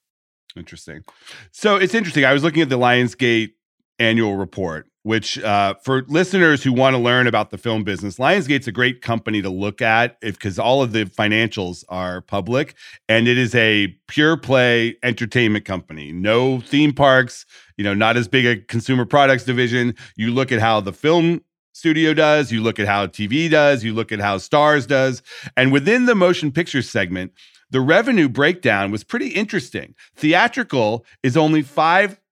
Interesting. 0.56 1.04
So 1.50 1.76
it's 1.76 1.94
interesting. 1.94 2.24
I 2.24 2.32
was 2.32 2.42
looking 2.42 2.62
at 2.62 2.68
the 2.68 2.78
Lionsgate 2.78 3.52
annual 3.98 4.36
report, 4.36 4.88
which 5.02 5.38
uh, 5.38 5.74
for 5.82 6.02
listeners 6.08 6.62
who 6.62 6.72
want 6.72 6.94
to 6.94 6.98
learn 6.98 7.26
about 7.26 7.50
the 7.50 7.58
film 7.58 7.84
business, 7.84 8.18
Lionsgate's 8.18 8.66
a 8.66 8.72
great 8.72 9.02
company 9.02 9.40
to 9.42 9.50
look 9.50 9.80
at 9.80 10.20
because 10.20 10.58
all 10.58 10.82
of 10.82 10.92
the 10.92 11.04
financials 11.04 11.84
are 11.88 12.20
public 12.20 12.74
and 13.08 13.28
it 13.28 13.38
is 13.38 13.54
a 13.54 13.88
pure 14.08 14.36
play 14.36 14.96
entertainment 15.02 15.64
company. 15.64 16.12
No 16.12 16.60
theme 16.60 16.92
parks, 16.92 17.46
you 17.76 17.84
know, 17.84 17.94
not 17.94 18.16
as 18.16 18.28
big 18.28 18.46
a 18.46 18.56
consumer 18.56 19.04
products 19.04 19.44
division. 19.44 19.94
You 20.16 20.32
look 20.32 20.52
at 20.52 20.60
how 20.60 20.80
the 20.80 20.92
film 20.92 21.42
studio 21.72 22.14
does, 22.14 22.50
you 22.50 22.62
look 22.62 22.78
at 22.78 22.86
how 22.86 23.06
TV 23.06 23.50
does, 23.50 23.84
you 23.84 23.92
look 23.92 24.10
at 24.10 24.18
how 24.18 24.38
Starz 24.38 24.86
does. 24.86 25.22
And 25.56 25.72
within 25.72 26.06
the 26.06 26.14
motion 26.14 26.50
picture 26.50 26.82
segment, 26.82 27.32
the 27.70 27.80
revenue 27.80 28.28
breakdown 28.28 28.90
was 28.90 29.04
pretty 29.04 29.28
interesting. 29.28 29.94
Theatrical 30.14 31.04
is 31.22 31.36
only 31.36 31.62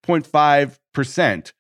5.5%, 0.06 1.52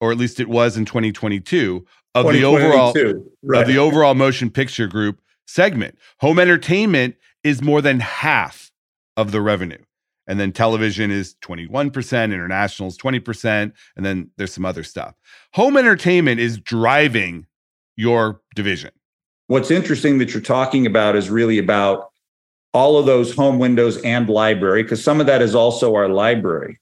or 0.00 0.12
at 0.12 0.18
least 0.18 0.40
it 0.40 0.48
was 0.48 0.76
in 0.76 0.84
2022, 0.84 1.86
of 2.14 2.32
the 2.32 2.44
overall 2.44 2.94
right. 3.42 3.62
of 3.62 3.68
the 3.68 3.78
overall 3.78 4.14
motion 4.14 4.50
picture 4.50 4.86
group 4.86 5.20
segment. 5.46 5.98
Home 6.20 6.38
entertainment 6.38 7.16
is 7.44 7.62
more 7.62 7.82
than 7.82 8.00
half 8.00 8.70
of 9.16 9.32
the 9.32 9.40
revenue. 9.40 9.78
And 10.26 10.40
then 10.40 10.50
television 10.50 11.10
is 11.10 11.36
21%, 11.42 12.24
international 12.24 12.88
is 12.88 12.98
20%, 12.98 13.72
and 13.96 14.04
then 14.04 14.30
there's 14.36 14.52
some 14.52 14.64
other 14.64 14.82
stuff. 14.82 15.14
Home 15.54 15.76
entertainment 15.76 16.40
is 16.40 16.58
driving 16.58 17.46
your 17.96 18.40
division. 18.54 18.90
What's 19.46 19.70
interesting 19.70 20.18
that 20.18 20.34
you're 20.34 20.42
talking 20.42 20.86
about 20.86 21.14
is 21.14 21.30
really 21.30 21.58
about 21.58 22.10
all 22.74 22.98
of 22.98 23.06
those 23.06 23.34
home 23.34 23.60
windows 23.60 23.98
and 24.02 24.28
library, 24.28 24.82
because 24.82 25.02
some 25.02 25.20
of 25.20 25.26
that 25.26 25.40
is 25.40 25.54
also 25.54 25.94
our 25.94 26.08
library. 26.08 26.80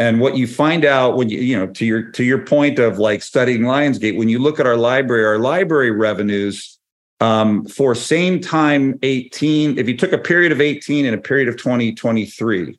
And 0.00 0.18
what 0.18 0.34
you 0.34 0.46
find 0.46 0.86
out 0.86 1.18
when 1.18 1.28
you, 1.28 1.40
you 1.40 1.54
know, 1.54 1.66
to 1.66 1.84
your 1.84 2.02
to 2.12 2.24
your 2.24 2.38
point 2.38 2.78
of 2.78 2.98
like 2.98 3.22
studying 3.22 3.60
Lionsgate, 3.60 4.16
when 4.16 4.30
you 4.30 4.38
look 4.38 4.58
at 4.58 4.66
our 4.66 4.78
library, 4.78 5.26
our 5.26 5.38
library 5.38 5.90
revenues 5.90 6.78
um, 7.20 7.66
for 7.66 7.94
same 7.94 8.40
time 8.40 8.98
18, 9.02 9.78
if 9.78 9.86
you 9.86 9.94
took 9.94 10.12
a 10.12 10.18
period 10.18 10.52
of 10.52 10.60
18 10.62 11.04
and 11.04 11.14
a 11.14 11.18
period 11.18 11.48
of 11.48 11.58
2023, 11.58 12.78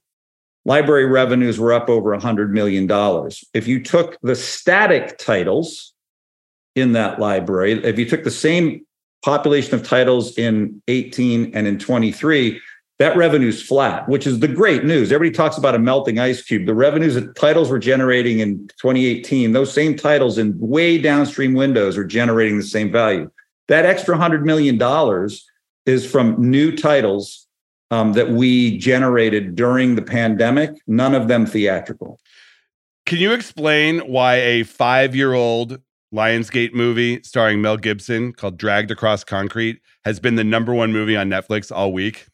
library 0.65 1.05
revenues 1.05 1.59
were 1.59 1.73
up 1.73 1.89
over 1.89 2.09
$100 2.17 2.49
million. 2.49 2.89
If 3.53 3.67
you 3.67 3.83
took 3.83 4.17
the 4.23 4.35
static 4.35 5.19
titles 5.19 5.93
in 6.75 6.93
that 6.93 7.19
library, 7.19 7.73
if 7.83 7.99
you 7.99 8.09
took 8.09 8.23
the 8.23 8.31
same 8.31 8.83
population 9.23 9.75
of 9.75 9.87
titles 9.87 10.35
in 10.39 10.81
18 10.87 11.53
and 11.53 11.67
in 11.67 11.77
23, 11.77 12.59
that 13.01 13.17
revenue's 13.17 13.63
flat, 13.63 14.07
which 14.07 14.27
is 14.27 14.41
the 14.41 14.47
great 14.47 14.83
news. 14.83 15.11
Everybody 15.11 15.35
talks 15.35 15.57
about 15.57 15.73
a 15.73 15.79
melting 15.79 16.19
ice 16.19 16.43
cube. 16.43 16.67
The 16.67 16.75
revenues 16.75 17.15
that 17.15 17.35
titles 17.35 17.71
were 17.71 17.79
generating 17.79 18.41
in 18.41 18.67
2018, 18.77 19.53
those 19.53 19.73
same 19.73 19.95
titles 19.95 20.37
in 20.37 20.53
way 20.59 20.99
downstream 20.99 21.55
windows 21.55 21.97
are 21.97 22.03
generating 22.03 22.57
the 22.57 22.63
same 22.63 22.91
value. 22.91 23.31
That 23.69 23.87
extra 23.87 24.15
$100 24.15 24.43
million 24.43 24.79
is 25.87 26.09
from 26.09 26.35
new 26.37 26.75
titles 26.75 27.47
um, 27.89 28.13
that 28.13 28.29
we 28.29 28.77
generated 28.77 29.55
during 29.55 29.95
the 29.95 30.03
pandemic, 30.03 30.69
none 30.85 31.15
of 31.15 31.27
them 31.27 31.47
theatrical. 31.47 32.19
Can 33.07 33.17
you 33.17 33.33
explain 33.33 34.01
why 34.01 34.35
a 34.35 34.61
five 34.61 35.15
year 35.15 35.33
old 35.33 35.79
Lionsgate 36.13 36.75
movie 36.75 37.23
starring 37.23 37.63
Mel 37.63 37.77
Gibson 37.77 38.31
called 38.31 38.57
Dragged 38.59 38.91
Across 38.91 39.23
Concrete 39.23 39.81
has 40.05 40.19
been 40.19 40.35
the 40.35 40.43
number 40.43 40.71
one 40.71 40.93
movie 40.93 41.17
on 41.17 41.29
Netflix 41.29 41.75
all 41.75 41.91
week? 41.91 42.27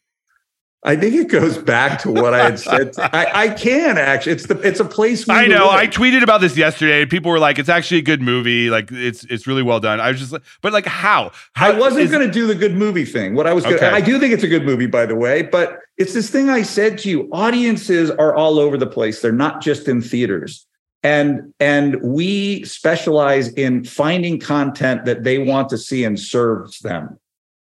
I 0.88 0.96
think 0.96 1.14
it 1.14 1.28
goes 1.28 1.58
back 1.58 2.00
to 2.00 2.10
what 2.10 2.32
I 2.32 2.44
had 2.44 2.58
said. 2.58 2.94
I, 2.98 3.30
I 3.34 3.48
can 3.50 3.98
actually. 3.98 4.32
It's 4.32 4.46
the 4.46 4.58
it's 4.62 4.80
a 4.80 4.86
place. 4.86 5.28
I 5.28 5.46
know. 5.46 5.68
I 5.68 5.86
tweeted 5.86 6.22
about 6.22 6.40
this 6.40 6.56
yesterday. 6.56 7.02
and 7.02 7.10
People 7.10 7.30
were 7.30 7.38
like, 7.38 7.58
"It's 7.58 7.68
actually 7.68 7.98
a 7.98 8.02
good 8.02 8.22
movie. 8.22 8.70
Like, 8.70 8.90
it's 8.90 9.22
it's 9.24 9.46
really 9.46 9.62
well 9.62 9.80
done." 9.80 10.00
I 10.00 10.10
was 10.10 10.18
just 10.18 10.32
like, 10.32 10.42
"But 10.62 10.72
like, 10.72 10.86
how?" 10.86 11.32
how 11.52 11.72
I 11.72 11.78
wasn't 11.78 12.10
going 12.10 12.26
to 12.26 12.32
do 12.32 12.46
the 12.46 12.54
good 12.54 12.74
movie 12.74 13.04
thing. 13.04 13.34
What 13.34 13.46
I 13.46 13.52
was, 13.52 13.66
okay. 13.66 13.76
gonna, 13.76 13.94
I 13.94 14.00
do 14.00 14.18
think 14.18 14.32
it's 14.32 14.44
a 14.44 14.48
good 14.48 14.64
movie, 14.64 14.86
by 14.86 15.04
the 15.04 15.14
way. 15.14 15.42
But 15.42 15.78
it's 15.98 16.14
this 16.14 16.30
thing 16.30 16.48
I 16.48 16.62
said 16.62 16.96
to 17.00 17.10
you. 17.10 17.28
Audiences 17.32 18.10
are 18.10 18.34
all 18.34 18.58
over 18.58 18.78
the 18.78 18.86
place. 18.86 19.20
They're 19.20 19.30
not 19.30 19.60
just 19.60 19.88
in 19.88 20.00
theaters, 20.00 20.66
and 21.02 21.52
and 21.60 22.00
we 22.00 22.64
specialize 22.64 23.52
in 23.52 23.84
finding 23.84 24.40
content 24.40 25.04
that 25.04 25.22
they 25.22 25.36
want 25.36 25.68
to 25.68 25.76
see 25.76 26.02
and 26.04 26.18
serves 26.18 26.78
them. 26.78 27.18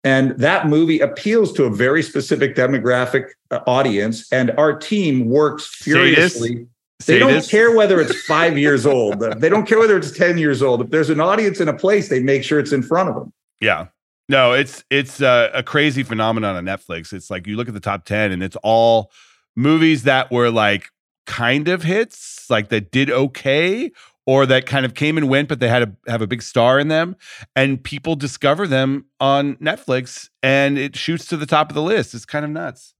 And 0.03 0.31
that 0.31 0.67
movie 0.67 0.99
appeals 0.99 1.53
to 1.53 1.63
a 1.63 1.69
very 1.69 2.03
specific 2.03 2.55
demographic 2.55 3.29
uh, 3.51 3.61
audience. 3.65 4.31
And 4.31 4.51
our 4.51 4.77
team 4.77 5.29
works 5.29 5.65
furiously. 5.65 6.67
They 7.05 7.19
don't 7.19 7.47
care 7.47 7.75
whether 7.75 7.99
it's 7.99 8.21
five 8.23 8.57
years 8.57 8.85
old. 8.85 9.19
They 9.39 9.49
don't 9.49 9.65
care 9.67 9.79
whether 9.79 9.97
it's 9.97 10.11
10 10.11 10.37
years 10.37 10.61
old. 10.61 10.81
If 10.81 10.89
there's 10.89 11.09
an 11.09 11.19
audience 11.19 11.59
in 11.59 11.67
a 11.67 11.73
place, 11.73 12.09
they 12.09 12.21
make 12.21 12.43
sure 12.43 12.59
it's 12.59 12.71
in 12.71 12.83
front 12.83 13.09
of 13.09 13.15
them. 13.15 13.33
Yeah. 13.59 13.87
No, 14.29 14.53
it's 14.53 14.85
it's 14.89 15.21
uh, 15.21 15.49
a 15.53 15.63
crazy 15.63 16.03
phenomenon 16.03 16.55
on 16.55 16.65
Netflix. 16.65 17.11
It's 17.11 17.29
like 17.29 17.45
you 17.45 17.57
look 17.57 17.67
at 17.67 17.73
the 17.73 17.81
top 17.81 18.05
10 18.05 18.31
and 18.31 18.41
it's 18.41 18.55
all 18.63 19.11
movies 19.55 20.03
that 20.03 20.31
were 20.31 20.49
like 20.49 20.89
kind 21.25 21.67
of 21.67 21.83
hits, 21.83 22.49
like 22.49 22.69
that 22.69 22.91
did 22.91 23.09
okay 23.09 23.91
or 24.25 24.45
that 24.45 24.65
kind 24.65 24.85
of 24.85 24.93
came 24.93 25.17
and 25.17 25.29
went, 25.29 25.49
but 25.49 25.59
they 25.59 25.67
had 25.67 25.79
to 25.79 26.11
have 26.11 26.21
a 26.21 26.27
big 26.27 26.41
star 26.41 26.79
in 26.79 26.87
them. 26.87 27.15
And 27.55 27.83
people 27.83 28.15
discover 28.15 28.67
them 28.67 29.05
on 29.19 29.55
Netflix 29.57 30.29
and 30.41 30.77
it 30.77 30.95
shoots 30.95 31.25
to 31.27 31.37
the 31.37 31.45
top 31.45 31.69
of 31.69 31.75
the 31.75 31.81
list. 31.81 32.13
It's 32.13 32.25
kind 32.25 32.45
of 32.45 32.51
nuts. 32.51 32.93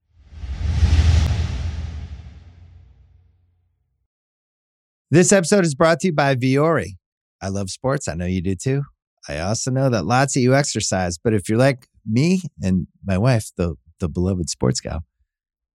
This 5.12 5.32
episode 5.32 5.63
is 5.63 5.75
brought 5.75 6.00
to 6.00 6.08
you 6.08 6.13
by 6.13 6.36
Vuori. 6.36 6.98
I 7.39 7.50
love 7.50 7.70
sports. 7.70 8.08
I 8.08 8.15
know 8.15 8.25
you 8.25 8.42
do 8.42 8.56
too. 8.56 8.82
I 9.30 9.39
also 9.39 9.70
know 9.70 9.89
that 9.89 10.06
lots 10.06 10.36
of 10.36 10.42
you 10.42 10.56
exercise, 10.56 11.18
but 11.18 11.34
if 11.34 11.48
you're 11.48 11.58
like 11.58 11.88
me 12.06 12.42
and 12.62 12.88
my 13.06 13.18
wife, 13.18 13.51
the 13.56 13.75
the 14.00 14.10
beloved 14.10 14.50
sports 14.50 14.82
gal, 14.82 15.03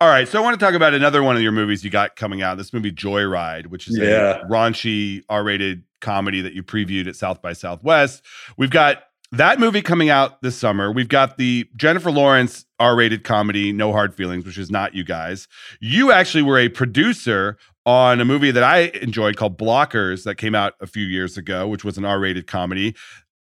All 0.00 0.08
right, 0.08 0.28
so 0.28 0.38
I 0.38 0.42
want 0.42 0.58
to 0.58 0.64
talk 0.64 0.76
about 0.76 0.94
another 0.94 1.24
one 1.24 1.34
of 1.34 1.42
your 1.42 1.50
movies 1.50 1.82
you 1.82 1.90
got 1.90 2.14
coming 2.14 2.40
out. 2.40 2.56
This 2.56 2.72
movie 2.72 2.92
Joyride, 2.92 3.66
which 3.66 3.88
is 3.88 3.98
yeah. 3.98 4.38
a 4.38 4.44
raunchy 4.44 5.24
R-rated 5.28 5.82
comedy 6.00 6.40
that 6.40 6.52
you 6.52 6.62
previewed 6.62 7.08
at 7.08 7.16
South 7.16 7.42
by 7.42 7.52
Southwest. 7.52 8.24
We've 8.56 8.70
got 8.70 9.02
that 9.32 9.58
movie 9.58 9.82
coming 9.82 10.08
out 10.08 10.40
this 10.40 10.56
summer. 10.56 10.92
We've 10.92 11.08
got 11.08 11.36
the 11.36 11.68
Jennifer 11.74 12.12
Lawrence 12.12 12.64
R-rated 12.78 13.24
comedy 13.24 13.72
No 13.72 13.90
Hard 13.90 14.14
Feelings, 14.14 14.46
which 14.46 14.56
is 14.56 14.70
not 14.70 14.94
you 14.94 15.02
guys. 15.02 15.48
You 15.80 16.12
actually 16.12 16.42
were 16.42 16.60
a 16.60 16.68
producer 16.68 17.58
on 17.84 18.20
a 18.20 18.24
movie 18.24 18.52
that 18.52 18.62
I 18.62 18.92
enjoyed 19.02 19.36
called 19.36 19.58
Blockers 19.58 20.22
that 20.22 20.36
came 20.36 20.54
out 20.54 20.74
a 20.80 20.86
few 20.86 21.06
years 21.06 21.36
ago, 21.36 21.66
which 21.66 21.82
was 21.82 21.98
an 21.98 22.04
R-rated 22.04 22.46
comedy. 22.46 22.94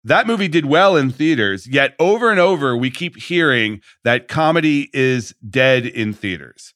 That 0.07 0.25
movie 0.25 0.47
did 0.47 0.67
well 0.67 0.95
in 0.95 1.11
theaters, 1.11 1.67
yet 1.67 1.93
over 1.99 2.31
and 2.31 2.39
over 2.39 2.77
we 2.77 2.89
keep 2.89 3.17
hearing 3.17 3.81
that 4.05 4.29
comedy 4.29 4.89
is 4.93 5.35
dead 5.49 5.85
in 5.85 6.13
theaters. 6.13 6.73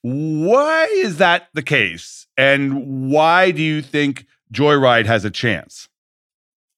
Why 0.00 0.86
is 0.86 1.18
that 1.18 1.46
the 1.54 1.62
case? 1.62 2.26
And 2.36 3.08
why 3.08 3.52
do 3.52 3.62
you 3.62 3.82
think 3.82 4.26
Joyride 4.52 5.06
has 5.06 5.24
a 5.24 5.30
chance? 5.30 5.88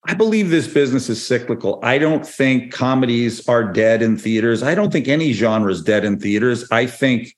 I 0.06 0.12
believe 0.12 0.50
this 0.50 0.68
business 0.68 1.08
is 1.08 1.26
cyclical. 1.26 1.80
I 1.82 1.96
don't 1.96 2.26
think 2.26 2.70
comedies 2.70 3.49
are 3.49 3.64
dead 3.64 4.02
in 4.02 4.18
theaters. 4.18 4.62
I 4.62 4.75
don't 4.75 4.92
think 4.92 5.08
any 5.08 5.32
genre 5.32 5.73
is 5.73 5.82
dead 5.82 6.04
in 6.04 6.20
theaters. 6.20 6.70
I 6.70 6.84
think 6.84 7.34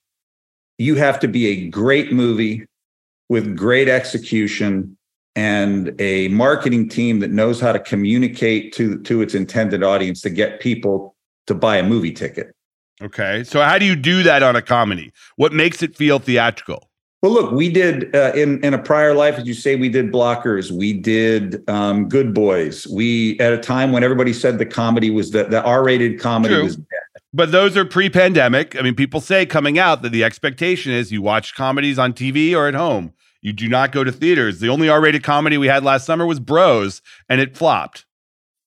you 0.77 0.97
have 0.97 1.21
to 1.21 1.29
be 1.29 1.47
a 1.47 1.69
great 1.69 2.13
movie 2.13 2.67
with 3.29 3.57
great 3.57 3.89
execution 3.89 4.96
and 5.37 5.95
a 6.01 6.29
marketing 6.29 6.89
team 6.89 7.21
that 7.21 7.31
knows 7.31 7.61
how 7.61 7.73
to 7.73 7.79
communicate 7.79 8.73
to 8.73 8.99
to 9.03 9.23
its 9.23 9.35
intended 9.35 9.85
audience 9.85 10.23
to 10.23 10.31
get 10.31 10.61
people 10.61 11.15
to 11.47 11.55
buy 11.55 11.77
a 11.77 11.83
movie 11.83 12.13
ticket. 12.13 12.53
Okay. 13.03 13.45
So 13.45 13.63
how 13.63 13.79
do 13.79 13.85
you 13.85 13.95
do 13.95 14.23
that 14.23 14.43
on 14.43 14.57
a 14.57 14.63
comedy? 14.63 15.13
What 15.37 15.53
makes 15.53 15.83
it 15.83 15.95
feel 15.95 16.19
theatrical? 16.19 16.89
Well, 17.23 17.33
look, 17.33 17.53
we 17.53 17.69
did 17.71 18.15
uh, 18.15 18.33
in 18.35 18.65
in 18.65 18.73
a 18.73 18.79
prior 18.79 19.15
life, 19.15 19.37
as 19.37 19.47
you 19.47 19.55
say, 19.55 19.77
we 19.77 19.89
did 19.89 20.13
blockers, 20.13 20.71
we 20.71 20.93
did 20.93 21.69
um, 21.69 22.09
Good 22.09 22.33
Boys. 22.33 22.87
We 22.87 23.39
at 23.41 23.53
a 23.53 23.59
time 23.59 23.93
when 23.93 24.03
everybody 24.03 24.33
said 24.33 24.59
the 24.59 24.67
comedy 24.67 25.11
was 25.11 25.31
the 25.33 25.45
the 25.45 25.63
R 25.63 25.85
rated 25.85 26.19
comedy 26.19 26.55
True. 26.55 26.65
was 26.65 26.77
dead. 26.77 26.87
But 27.33 27.53
those 27.53 27.77
are 27.77 27.85
pre-pandemic. 27.85 28.77
I 28.77 28.83
mean, 28.83 28.95
people 28.95 29.21
say 29.21 29.45
coming 29.45 29.79
out 29.79 30.01
that 30.01 30.11
the 30.11 30.25
expectation 30.25 30.93
is 30.93 31.13
you 31.13 31.21
watch 31.21 31.55
comedies 31.55 31.99
on 31.99 32.15
TV 32.15 32.55
or 32.55 32.67
at 32.67 32.75
home. 32.75 33.13
You 33.47 33.53
do 33.53 33.69
not 33.69 33.93
go 33.93 34.03
to 34.03 34.11
theaters. 34.11 34.59
The 34.59 34.69
only 34.69 34.89
R 34.89 35.01
rated 35.01 35.23
comedy 35.23 35.57
we 35.57 35.69
had 35.69 35.85
last 35.85 36.05
summer 36.05 36.27
was 36.27 36.41
Bros, 36.41 37.01
and 37.29 37.41
it 37.41 37.57
flopped. 37.57 38.05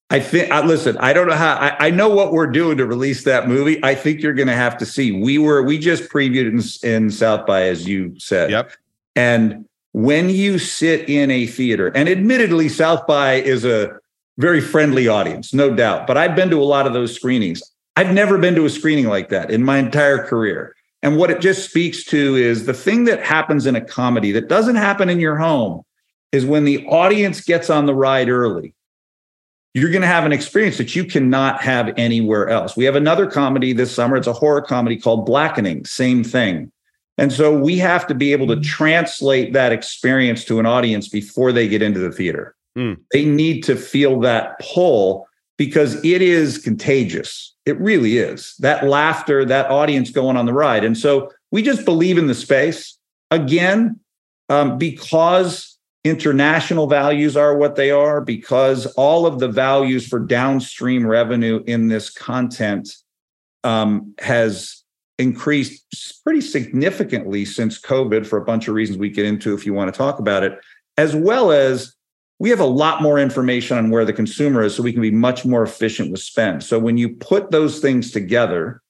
I 0.10 0.22
think. 0.22 0.54
I, 0.54 0.66
listen, 0.66 0.96
I 1.00 1.12
don't 1.12 1.28
know 1.28 1.36
how. 1.36 1.56
I, 1.56 1.88
I, 1.88 1.90
know 1.90 2.08
what 2.08 2.32
we're 2.32 2.48
doing 2.48 2.78
to 2.78 2.86
release 2.86 3.26
that 3.26 3.50
movie. 3.50 3.84
I 3.84 3.94
think 3.94 4.22
you're 4.22 4.34
going 4.34 4.48
to 4.48 4.56
have 4.56 4.78
to 4.78 4.86
see. 4.86 5.12
We 5.12 5.38
were 5.38 5.64
we 5.64 5.80
just 5.80 6.10
previewed 6.10 6.48
in, 6.84 6.90
in 6.90 7.12
South 7.12 7.46
by, 7.46 7.64
as 7.64 7.90
you 7.90 8.18
said. 8.20 8.52
Yep. 8.52 8.72
And 9.18 9.66
when 9.92 10.30
you 10.30 10.58
sit 10.58 11.10
in 11.10 11.30
a 11.30 11.46
theater, 11.46 11.92
and 11.94 12.08
admittedly, 12.08 12.70
South 12.70 13.06
by 13.06 13.34
is 13.34 13.66
a 13.66 14.00
very 14.38 14.62
friendly 14.62 15.10
audience, 15.10 15.54
no 15.54 15.76
doubt. 15.76 16.08
But 16.08 16.16
I've 16.16 16.38
been 16.38 16.50
to 16.52 16.62
a 16.62 16.64
lot 16.64 16.88
of 16.88 16.94
those 16.94 17.14
screenings. 17.14 17.62
I've 17.98 18.14
never 18.14 18.38
been 18.38 18.56
to 18.56 18.64
a 18.64 18.70
screening 18.70 19.08
like 19.08 19.28
that 19.28 19.52
in 19.52 19.62
my 19.62 19.78
entire 19.78 20.26
career. 20.26 20.74
And 21.02 21.18
what 21.18 21.32
it 21.32 21.40
just 21.40 21.70
speaks 21.70 22.04
to 22.06 22.36
is 22.36 22.66
the 22.66 22.74
thing 22.74 23.06
that 23.06 23.24
happens 23.24 23.66
in 23.66 23.76
a 23.76 23.82
comedy 23.82 24.32
that 24.34 24.50
doesn't 24.50 24.76
happen 24.76 25.10
in 25.10 25.20
your 25.20 25.38
home 25.38 25.84
is 26.32 26.46
when 26.46 26.66
the 26.66 26.86
audience 26.88 27.42
gets 27.42 27.70
on 27.70 27.86
the 27.86 27.96
ride 27.96 28.30
early 28.30 28.74
you're 29.74 29.92
going 29.92 30.02
to 30.02 30.08
have 30.08 30.26
an 30.26 30.34
experience 30.34 30.78
that 30.78 30.96
you 30.96 31.06
cannot 31.06 31.62
have 31.62 31.94
anywhere 31.98 32.50
else. 32.50 32.76
We 32.76 32.86
have 32.86 32.96
another 32.96 33.28
comedy 33.28 33.74
this 33.74 33.94
summer. 33.94 34.18
It's 34.18 34.28
a 34.28 34.34
horror 34.34 34.62
comedy 34.62 34.98
called 34.98 35.26
Blackening, 35.26 35.86
same 35.86 36.24
thing. 36.24 36.72
And 37.18 37.32
so 37.32 37.58
we 37.58 37.78
have 37.78 38.08
to 38.08 38.16
be 38.16 38.32
able 38.32 38.48
to 38.48 38.60
translate 38.62 39.54
that 39.54 39.72
experience 39.72 40.46
to 40.46 40.60
an 40.60 40.66
audience 40.66 41.08
before 41.08 41.52
they 41.52 41.68
get 41.68 41.82
into 41.82 42.00
the 42.00 42.12
theater. 42.12 42.56
Mm. 42.78 42.98
They 43.12 43.26
need 43.26 43.64
to 43.66 43.76
feel 43.76 44.20
that 44.22 44.60
pull 44.60 45.28
because 45.58 46.04
it 46.04 46.22
is 46.22 46.58
contagious. 46.58 47.54
It 47.70 47.80
really 47.80 48.18
is. 48.18 48.56
That 48.60 48.86
laughter, 48.86 49.46
that 49.46 49.70
audience 49.70 50.10
going 50.10 50.38
on 50.38 50.48
the 50.48 50.54
ride. 50.54 50.84
And 50.84 50.98
so 50.98 51.32
we 51.52 51.62
just 51.62 51.86
believe 51.86 52.18
in 52.18 52.26
the 52.26 52.34
space. 52.34 52.98
Again, 53.30 54.00
um, 54.50 54.80
because 54.80 55.78
international 56.04 56.88
values 56.88 57.38
are 57.38 57.56
what 57.56 57.76
they 57.76 57.92
are 57.92 58.22
because 58.22 58.88
all 58.94 59.28
of 59.28 59.40
the 59.40 59.48
values 59.48 60.08
for 60.08 60.18
downstream 60.18 61.06
revenue 61.06 61.64
in 61.68 61.90
this 61.90 62.10
content 62.10 62.90
um, 63.64 64.16
has 64.20 64.84
increased 65.20 66.24
pretty 66.24 66.42
significantly 66.42 67.46
since 67.46 67.80
COVID 67.80 68.26
for 68.26 68.38
a 68.38 68.46
bunch 68.46 68.68
of 68.68 68.74
reasons 68.74 68.98
we 68.98 69.10
get 69.10 69.26
into 69.26 69.54
if 69.54 69.64
you 69.66 69.74
want 69.74 69.94
to 69.94 69.98
talk 69.98 70.18
about 70.18 70.44
it, 70.44 70.58
as 70.98 71.16
well 71.16 71.52
as 71.52 71.94
we 72.40 72.50
have 72.50 72.60
a 72.60 72.66
lot 72.66 73.02
more 73.02 73.20
information 73.20 73.78
on 73.78 73.90
where 73.90 74.06
the 74.06 74.14
consumer 74.14 74.64
is 74.64 74.76
so 74.76 74.82
we 74.82 74.94
can 74.94 75.02
be 75.02 75.12
much 75.12 75.46
more 75.46 75.62
efficient 75.62 76.12
with 76.12 76.22
spend. 76.22 76.64
So 76.64 76.80
when 76.80 76.98
you 76.98 77.10
put 77.10 77.52
those 77.52 77.80
things 77.80 78.12
together, 78.12 78.82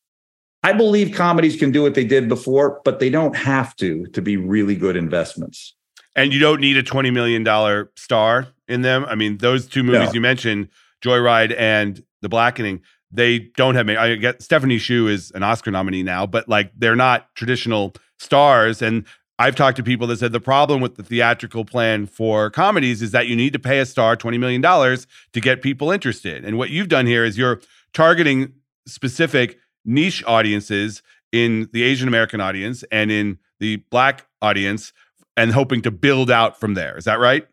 I 0.64 0.74
believe 0.74 1.16
comedies 1.16 1.56
can 1.56 1.72
do 1.72 1.82
what 1.82 1.96
they 1.96 2.04
did 2.04 2.28
before, 2.28 2.82
but 2.86 3.00
they 3.00 3.10
don't 3.10 3.36
have 3.36 3.76
to 3.78 4.06
to 4.08 4.22
be 4.22 4.38
really 4.38 4.76
good 4.76 4.96
investments 4.96 5.76
and 6.16 6.34
you 6.34 6.40
don't 6.40 6.60
need 6.60 6.78
a 6.78 6.84
$20 6.84 7.14
million 7.14 7.88
star 7.96 8.48
in 8.68 8.82
them. 8.82 9.06
I 9.06 9.16
mean, 9.16 9.38
those 9.38 9.68
two 9.68 9.84
movies 9.84 10.10
no. 10.10 10.14
you 10.14 10.22
mentioned, 10.22 10.70
Joyride 11.02 11.56
and 11.58 12.04
The 12.22 12.30
Blackening, 12.30 12.82
they 13.12 13.40
don't 13.40 13.76
have. 13.76 13.90
I 13.90 14.16
get 14.16 14.42
Stephanie 14.42 14.78
Hsu 14.78 15.08
is 15.08 15.32
an 15.32 15.44
Oscar 15.44 15.72
nominee 15.72 16.04
now, 16.04 16.26
but 16.26 16.48
like 16.48 16.72
they're 16.78 16.96
not 16.96 17.34
traditional 17.36 17.94
stars. 18.20 18.82
And 18.82 19.06
I've 19.40 19.56
talked 19.56 19.78
to 19.78 19.84
people 19.84 20.06
that 20.08 20.20
said 20.20 20.34
the 20.34 20.42
problem 20.42 20.82
with 20.82 20.96
the 20.96 21.04
theatrical 21.04 21.64
plan 21.64 22.08
for 22.08 22.50
comedies 22.50 23.02
is 23.02 23.12
that 23.12 23.28
you 23.28 23.38
need 23.38 23.54
to 23.54 23.60
pay 23.60 23.80
a 23.80 23.86
star 23.86 24.18
$20 24.18 24.38
million 24.38 24.62
to 24.62 25.42
get 25.42 25.62
people 25.62 25.92
interested. 25.92 26.44
And 26.44 26.58
what 26.58 26.72
you've 26.72 26.90
done 26.90 27.08
here 27.08 27.24
is 27.24 27.38
you're 27.38 27.62
targeting 27.94 28.52
specific 28.86 29.58
niche 29.86 30.22
audiences 30.28 31.02
in 31.32 31.70
the 31.72 31.84
Asian 31.84 32.10
American 32.10 32.42
audience 32.42 32.84
and 32.92 33.12
in 33.12 33.40
the 33.62 33.78
Black 33.90 34.28
audience 34.42 34.92
and 35.38 35.54
hoping 35.54 35.82
to 35.84 35.92
build 35.92 36.30
out 36.30 36.60
from 36.60 36.74
there. 36.74 36.98
Is 36.98 37.06
that 37.06 37.20
right? 37.20 37.48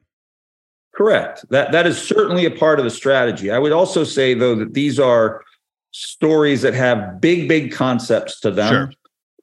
Correct. 0.92 1.44
That 1.50 1.72
that 1.72 1.86
is 1.86 2.00
certainly 2.00 2.46
a 2.46 2.50
part 2.50 2.78
of 2.78 2.84
the 2.84 2.90
strategy. 2.90 3.50
I 3.50 3.58
would 3.58 3.72
also 3.72 4.02
say 4.02 4.34
though 4.34 4.54
that 4.56 4.74
these 4.74 4.98
are 4.98 5.44
stories 5.92 6.62
that 6.62 6.74
have 6.74 7.20
big 7.20 7.48
big 7.48 7.70
concepts 7.70 8.40
to 8.40 8.50
them. 8.50 8.72
Sure. 8.72 8.92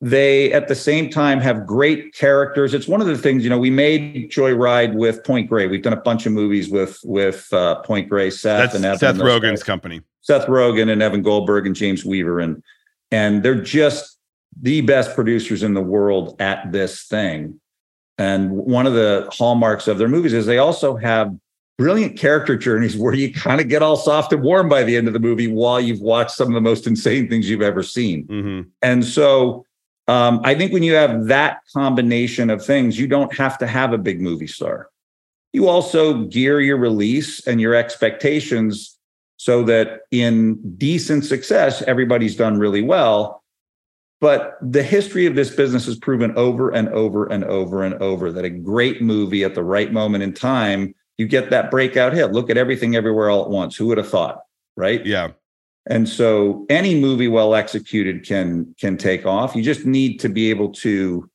They 0.03 0.51
at 0.51 0.67
the 0.67 0.75
same 0.75 1.09
time 1.09 1.39
have 1.39 1.65
great 1.65 2.13
characters. 2.13 2.73
It's 2.73 2.89
one 2.89 2.99
of 2.99 3.07
the 3.07 3.17
things, 3.17 3.43
you 3.43 3.49
know, 3.49 3.57
we 3.57 3.69
made 3.69 4.29
Joyride 4.29 4.95
with 4.95 5.23
Point 5.23 5.47
Grey. 5.47 5.67
We've 5.67 5.81
done 5.81 5.93
a 5.93 6.01
bunch 6.01 6.25
of 6.25 6.33
movies 6.33 6.69
with 6.69 6.99
with 7.05 7.51
uh, 7.53 7.75
Point 7.83 8.09
Grey, 8.09 8.29
Seth 8.29 8.59
That's 8.59 8.75
and 8.75 8.83
Evan, 8.83 8.99
Seth 8.99 9.15
Rogen's 9.15 9.61
guys. 9.61 9.63
company. 9.63 10.01
Seth 10.19 10.47
Rogen 10.47 10.91
and 10.91 11.01
Evan 11.01 11.21
Goldberg 11.21 11.65
and 11.65 11.75
James 11.75 12.03
Weaver 12.03 12.41
and 12.41 12.61
and 13.11 13.43
they're 13.43 13.61
just 13.61 14.17
the 14.61 14.81
best 14.81 15.15
producers 15.15 15.63
in 15.63 15.73
the 15.73 15.81
world 15.81 16.35
at 16.39 16.71
this 16.71 17.03
thing. 17.03 17.59
And 18.17 18.51
one 18.51 18.85
of 18.85 18.93
the 18.93 19.29
hallmarks 19.31 19.87
of 19.87 19.97
their 19.97 20.07
movies 20.07 20.33
is 20.33 20.45
they 20.45 20.57
also 20.57 20.95
have 20.97 21.33
brilliant 21.77 22.17
character 22.17 22.55
journeys 22.55 22.95
where 22.95 23.13
you 23.13 23.33
kind 23.33 23.59
of 23.59 23.67
get 23.67 23.81
all 23.81 23.95
soft 23.95 24.31
and 24.33 24.43
warm 24.43 24.69
by 24.69 24.83
the 24.83 24.95
end 24.95 25.07
of 25.07 25.13
the 25.13 25.19
movie 25.19 25.47
while 25.47 25.79
you've 25.79 26.01
watched 26.01 26.31
some 26.31 26.47
of 26.47 26.53
the 26.53 26.61
most 26.61 26.85
insane 26.85 27.29
things 27.29 27.49
you've 27.49 27.61
ever 27.61 27.81
seen. 27.81 28.27
Mm-hmm. 28.27 28.69
And 28.81 29.03
so 29.03 29.65
um, 30.07 30.41
I 30.43 30.55
think 30.55 30.73
when 30.73 30.83
you 30.83 30.93
have 30.95 31.27
that 31.27 31.59
combination 31.73 32.49
of 32.49 32.65
things, 32.65 32.99
you 32.99 33.07
don't 33.07 33.33
have 33.35 33.57
to 33.59 33.67
have 33.67 33.93
a 33.93 33.97
big 33.97 34.21
movie 34.21 34.47
star. 34.47 34.89
You 35.53 35.67
also 35.67 36.25
gear 36.25 36.59
your 36.59 36.77
release 36.77 37.45
and 37.47 37.61
your 37.61 37.75
expectations 37.75 38.97
so 39.37 39.63
that 39.63 40.01
in 40.11 40.59
decent 40.77 41.25
success, 41.25 41.81
everybody's 41.83 42.35
done 42.35 42.59
really 42.59 42.81
well. 42.81 43.43
But 44.19 44.57
the 44.61 44.83
history 44.83 45.25
of 45.25 45.35
this 45.35 45.53
business 45.53 45.85
has 45.85 45.97
proven 45.97 46.35
over 46.37 46.69
and 46.69 46.87
over 46.89 47.25
and 47.25 47.43
over 47.43 47.83
and 47.83 47.95
over 47.95 48.31
that 48.31 48.45
a 48.45 48.49
great 48.49 49.01
movie 49.01 49.43
at 49.43 49.53
the 49.53 49.63
right 49.63 49.91
moment 49.91 50.23
in 50.23 50.33
time, 50.33 50.95
you 51.17 51.27
get 51.27 51.49
that 51.49 51.69
breakout 51.69 52.13
hit. 52.13 52.31
Look 52.31 52.49
at 52.49 52.57
everything 52.57 52.95
everywhere 52.95 53.29
all 53.29 53.43
at 53.43 53.49
once. 53.49 53.75
Who 53.75 53.87
would 53.87 53.97
have 53.97 54.09
thought? 54.09 54.43
Right. 54.75 55.05
Yeah. 55.05 55.31
And 55.85 56.07
so 56.07 56.65
any 56.69 56.99
movie 56.99 57.27
well 57.27 57.55
executed 57.55 58.25
can 58.25 58.73
can 58.79 58.97
take 58.97 59.25
off. 59.25 59.55
You 59.55 59.63
just 59.63 59.85
need 59.85 60.19
to 60.21 60.29
be 60.29 60.49
able 60.49 60.71
to 60.73 61.29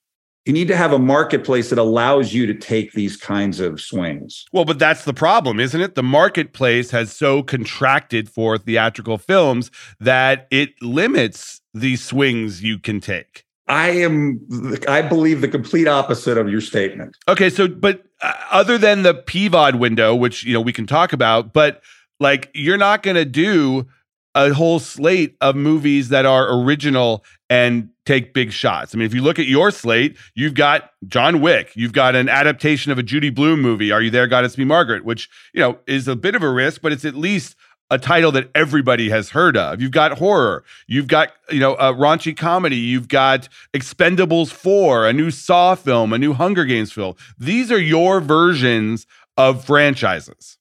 you 0.48 0.54
need 0.54 0.68
to 0.68 0.76
have 0.76 0.94
a 0.94 0.98
marketplace 0.98 1.68
that 1.68 1.78
allows 1.78 2.32
you 2.32 2.46
to 2.46 2.54
take 2.54 2.92
these 2.92 3.18
kinds 3.18 3.60
of 3.60 3.82
swings. 3.82 4.46
Well, 4.50 4.64
but 4.64 4.78
that's 4.78 5.04
the 5.04 5.12
problem, 5.12 5.60
isn't 5.60 5.78
it? 5.78 5.94
The 5.94 6.02
marketplace 6.02 6.90
has 6.90 7.12
so 7.12 7.42
contracted 7.42 8.30
for 8.30 8.56
theatrical 8.56 9.18
films 9.18 9.70
that 10.00 10.48
it 10.50 10.70
limits 10.80 11.60
the 11.74 11.96
swings 11.96 12.62
you 12.62 12.78
can 12.78 12.98
take. 12.98 13.44
I 13.66 13.90
am, 13.90 14.40
I 14.88 15.02
believe 15.02 15.42
the 15.42 15.48
complete 15.48 15.86
opposite 15.86 16.38
of 16.38 16.48
your 16.48 16.62
statement. 16.62 17.14
Okay. 17.28 17.50
So, 17.50 17.68
but 17.68 18.04
uh, 18.22 18.32
other 18.50 18.78
than 18.78 19.02
the 19.02 19.14
PVOD 19.14 19.78
window, 19.78 20.14
which, 20.14 20.44
you 20.44 20.54
know, 20.54 20.62
we 20.62 20.72
can 20.72 20.86
talk 20.86 21.12
about, 21.12 21.52
but 21.52 21.82
like 22.20 22.50
you're 22.54 22.78
not 22.78 23.02
going 23.02 23.16
to 23.16 23.26
do 23.26 23.86
a 24.38 24.54
whole 24.54 24.78
slate 24.78 25.36
of 25.40 25.56
movies 25.56 26.10
that 26.10 26.24
are 26.24 26.48
original 26.62 27.24
and 27.50 27.90
take 28.06 28.32
big 28.32 28.52
shots. 28.52 28.94
I 28.94 28.98
mean, 28.98 29.06
if 29.06 29.12
you 29.12 29.20
look 29.20 29.40
at 29.40 29.46
your 29.46 29.72
slate, 29.72 30.16
you've 30.34 30.54
got 30.54 30.92
John 31.08 31.40
Wick, 31.40 31.72
you've 31.74 31.92
got 31.92 32.14
an 32.14 32.28
adaptation 32.28 32.92
of 32.92 32.98
a 32.98 33.02
Judy 33.02 33.30
Blume 33.30 33.60
movie, 33.60 33.90
Are 33.90 34.00
You 34.00 34.10
There, 34.10 34.28
God 34.28 34.44
It's 34.44 34.56
Me 34.56 34.64
Margaret, 34.64 35.04
which, 35.04 35.28
you 35.52 35.60
know, 35.60 35.78
is 35.88 36.06
a 36.06 36.14
bit 36.14 36.36
of 36.36 36.44
a 36.44 36.50
risk, 36.50 36.82
but 36.82 36.92
it's 36.92 37.04
at 37.04 37.16
least 37.16 37.56
a 37.90 37.98
title 37.98 38.30
that 38.30 38.48
everybody 38.54 39.10
has 39.10 39.30
heard 39.30 39.56
of. 39.56 39.82
You've 39.82 39.90
got 39.90 40.18
horror, 40.18 40.62
you've 40.86 41.08
got, 41.08 41.32
you 41.50 41.58
know, 41.58 41.74
a 41.74 41.92
raunchy 41.92 42.36
comedy, 42.36 42.76
you've 42.76 43.08
got 43.08 43.48
Expendables 43.74 44.52
4, 44.52 45.08
a 45.08 45.12
new 45.12 45.32
Saw 45.32 45.74
film, 45.74 46.12
a 46.12 46.18
new 46.18 46.32
Hunger 46.32 46.64
Games 46.64 46.92
film. 46.92 47.16
These 47.38 47.72
are 47.72 47.80
your 47.80 48.20
versions 48.20 49.04
of 49.36 49.64
franchises. 49.64 50.58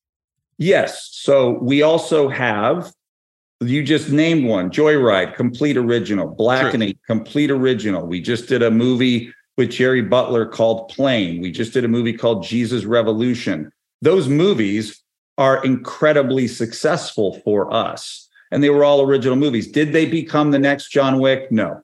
Yes. 0.57 1.09
So 1.11 1.59
we 1.61 1.83
also 1.83 2.29
have 2.29 2.91
you 3.61 3.83
just 3.83 4.09
named 4.09 4.45
one 4.45 4.69
Joyride, 4.69 5.35
complete 5.35 5.77
original, 5.77 6.27
Blackening, 6.27 6.93
True. 6.93 7.15
complete 7.15 7.51
original. 7.51 8.05
We 8.05 8.21
just 8.21 8.47
did 8.47 8.61
a 8.61 8.71
movie 8.71 9.33
with 9.57 9.71
Gerry 9.71 10.01
Butler 10.01 10.45
called 10.45 10.89
Plane. 10.89 11.41
We 11.41 11.51
just 11.51 11.73
did 11.73 11.83
a 11.83 11.87
movie 11.87 12.13
called 12.13 12.43
Jesus 12.43 12.85
Revolution. 12.85 13.71
Those 14.01 14.27
movies 14.27 15.01
are 15.37 15.63
incredibly 15.63 16.47
successful 16.47 17.41
for 17.43 17.73
us. 17.73 18.29
And 18.51 18.63
they 18.63 18.69
were 18.69 18.85
all 18.85 19.01
original 19.01 19.35
movies. 19.35 19.69
Did 19.69 19.91
they 19.91 20.05
become 20.05 20.51
the 20.51 20.59
next 20.59 20.89
John 20.89 21.19
Wick? 21.19 21.51
No. 21.51 21.81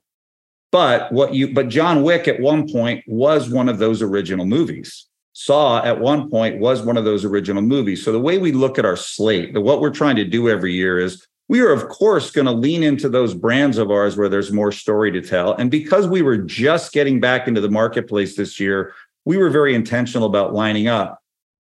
But 0.72 1.12
what 1.12 1.34
you 1.34 1.54
but 1.54 1.70
John 1.70 2.04
Wick 2.04 2.28
at 2.28 2.40
one 2.40 2.72
point 2.72 3.04
was 3.06 3.50
one 3.50 3.70
of 3.70 3.80
those 3.80 4.02
original 4.02 4.46
movies. 4.46 5.08
Saw 5.34 5.84
at 5.84 6.00
one 6.00 6.30
point 6.30 6.60
was 6.60 6.82
one 6.82 6.98
of 6.98 7.06
those 7.06 7.26
original 7.26 7.62
movies. 7.62 8.04
So 8.04 8.12
the 8.12 8.20
way 8.20 8.38
we 8.38 8.52
look 8.52 8.80
at 8.80 8.86
our 8.86 8.96
slate, 8.96 9.54
the 9.54 9.62
what 9.62 9.82
we're 9.82 9.90
trying 9.90 10.16
to 10.16 10.26
do 10.26 10.50
every 10.50 10.74
year 10.74 11.00
is 11.00 11.28
we 11.54 11.62
are 11.62 11.72
of 11.72 11.88
course 11.88 12.32
going 12.32 12.48
to 12.48 12.52
lean 12.52 12.82
into 12.82 13.08
those 13.08 13.36
brands 13.36 13.78
of 13.78 13.92
ours 13.92 14.18
where 14.18 14.28
there's 14.28 14.52
more 14.52 14.72
story 14.72 15.12
to 15.12 15.22
tell. 15.22 15.54
And 15.54 15.70
because 15.70 16.08
we 16.08 16.24
were 16.24 16.39
just 16.39 16.92
getting 16.94 17.20
back 17.20 17.48
into 17.48 17.62
the 17.62 17.70
marketplace 17.70 18.36
this 18.36 18.60
year 18.60 18.96
we 19.24 19.38
were 19.38 19.52
very 19.52 19.76
intentional 19.76 20.28
about 20.28 20.56
lining 20.56 20.88
up 20.88 21.22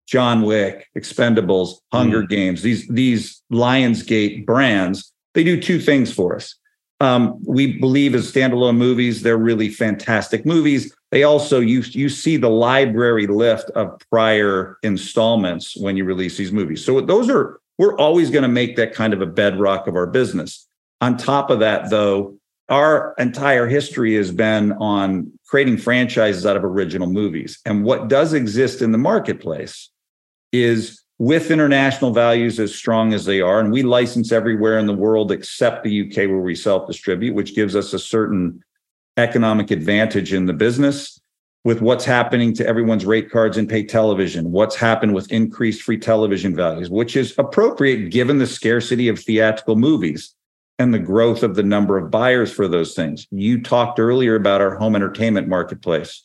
john 0.06 0.42
wick 0.42 0.90
expendables 0.98 1.76
hunger 1.94 2.22
mm. 2.24 2.28
games 2.28 2.62
these 2.64 2.86
these 2.90 3.42
lionsgate 3.50 4.46
brands. 4.46 5.14
They 5.34 5.46
do 5.46 5.62
two 5.62 5.80
things 5.80 6.12
for 6.12 6.36
us. 6.36 6.56
Um, 7.00 7.42
we 7.48 7.80
believe 7.80 8.14
as 8.14 8.30
standalone 8.30 8.76
movies 8.76 9.22
they're 9.22 9.38
really 9.38 9.70
fantastic 9.70 10.46
movies. 10.46 10.94
They 11.12 11.24
also 11.24 11.62
you 11.62 11.80
you 12.04 12.10
see 12.10 12.36
the 12.36 12.50
library 12.50 13.28
lift 13.28 13.70
of 13.70 13.98
prior 14.12 14.78
installments 14.84 15.78
when 15.78 15.96
you 15.96 16.04
release 16.04 16.36
these 16.36 16.52
movies. 16.52 16.84
So 16.84 17.00
those 17.00 17.30
are 17.30 17.62
we're 17.78 17.98
always 17.98 18.30
going 18.30 18.44
to 18.44 18.50
make 18.50 18.76
that 18.76 18.94
kind 18.94 19.14
of 19.14 19.22
a 19.22 19.26
bedrock 19.26 19.88
of 19.88 19.96
our 19.96 20.08
business. 20.08 20.68
On 21.02 21.16
top 21.16 21.50
of 21.50 21.60
that, 21.60 21.90
though, 21.90 22.38
our 22.70 23.14
entire 23.18 23.68
history 23.68 24.16
has 24.16 24.32
been 24.32 24.74
on 24.74 25.32
creating 25.48 25.78
franchises 25.78 26.46
out 26.46 26.58
of 26.58 26.64
original 26.64 27.08
movies. 27.08 27.60
And 27.66 27.84
what 27.84 28.08
does 28.08 28.34
exist 28.34 28.82
in 28.82 28.92
the 28.92 28.98
marketplace 28.98 29.90
is 30.52 31.04
with 31.20 31.50
international 31.50 32.12
values 32.12 32.60
as 32.60 32.76
strong 32.76 33.14
as 33.14 33.26
they 33.26 33.42
are, 33.42 33.60
and 33.60 33.72
we 33.72 33.84
license 33.84 34.32
everywhere 34.32 34.78
in 34.78 34.86
the 34.86 34.94
world 34.94 35.32
except 35.32 35.84
the 35.84 36.08
UK 36.08 36.18
where 36.30 36.40
we 36.40 36.56
self 36.56 36.88
distribute, 36.88 37.34
which 37.34 37.56
gives 37.56 37.76
us 37.76 37.94
a 37.94 38.00
certain 38.00 38.62
economic 39.16 39.72
advantage 39.72 40.34
in 40.34 40.46
the 40.46 40.54
business 40.54 41.20
with 41.68 41.82
what's 41.82 42.06
happening 42.06 42.54
to 42.54 42.66
everyone's 42.66 43.06
rate 43.06 43.30
cards 43.30 43.58
and 43.58 43.68
pay 43.68 43.84
television, 43.84 44.54
what's 44.54 44.78
happened 44.78 45.14
with 45.14 45.30
increased 45.30 45.82
free 45.82 45.98
television 45.98 46.56
values, 46.56 46.90
which 46.90 47.18
is 47.18 47.36
appropriate 47.38 48.10
given 48.10 48.38
the 48.38 48.48
scarcity 48.48 49.10
of 49.10 49.20
theatrical 49.20 49.76
movies 49.76 50.34
and 50.80 50.94
the 50.94 51.00
growth 51.00 51.44
of 51.44 51.56
the 51.56 51.64
number 51.64 51.98
of 51.98 52.10
buyers 52.10 52.54
for 52.54 52.70
those 52.70 52.94
things. 52.94 53.28
You 53.32 53.62
talked 53.62 54.00
earlier 54.00 54.36
about 54.36 54.62
our 54.62 54.78
home 54.78 54.96
entertainment 54.96 55.50
marketplace 55.50 56.24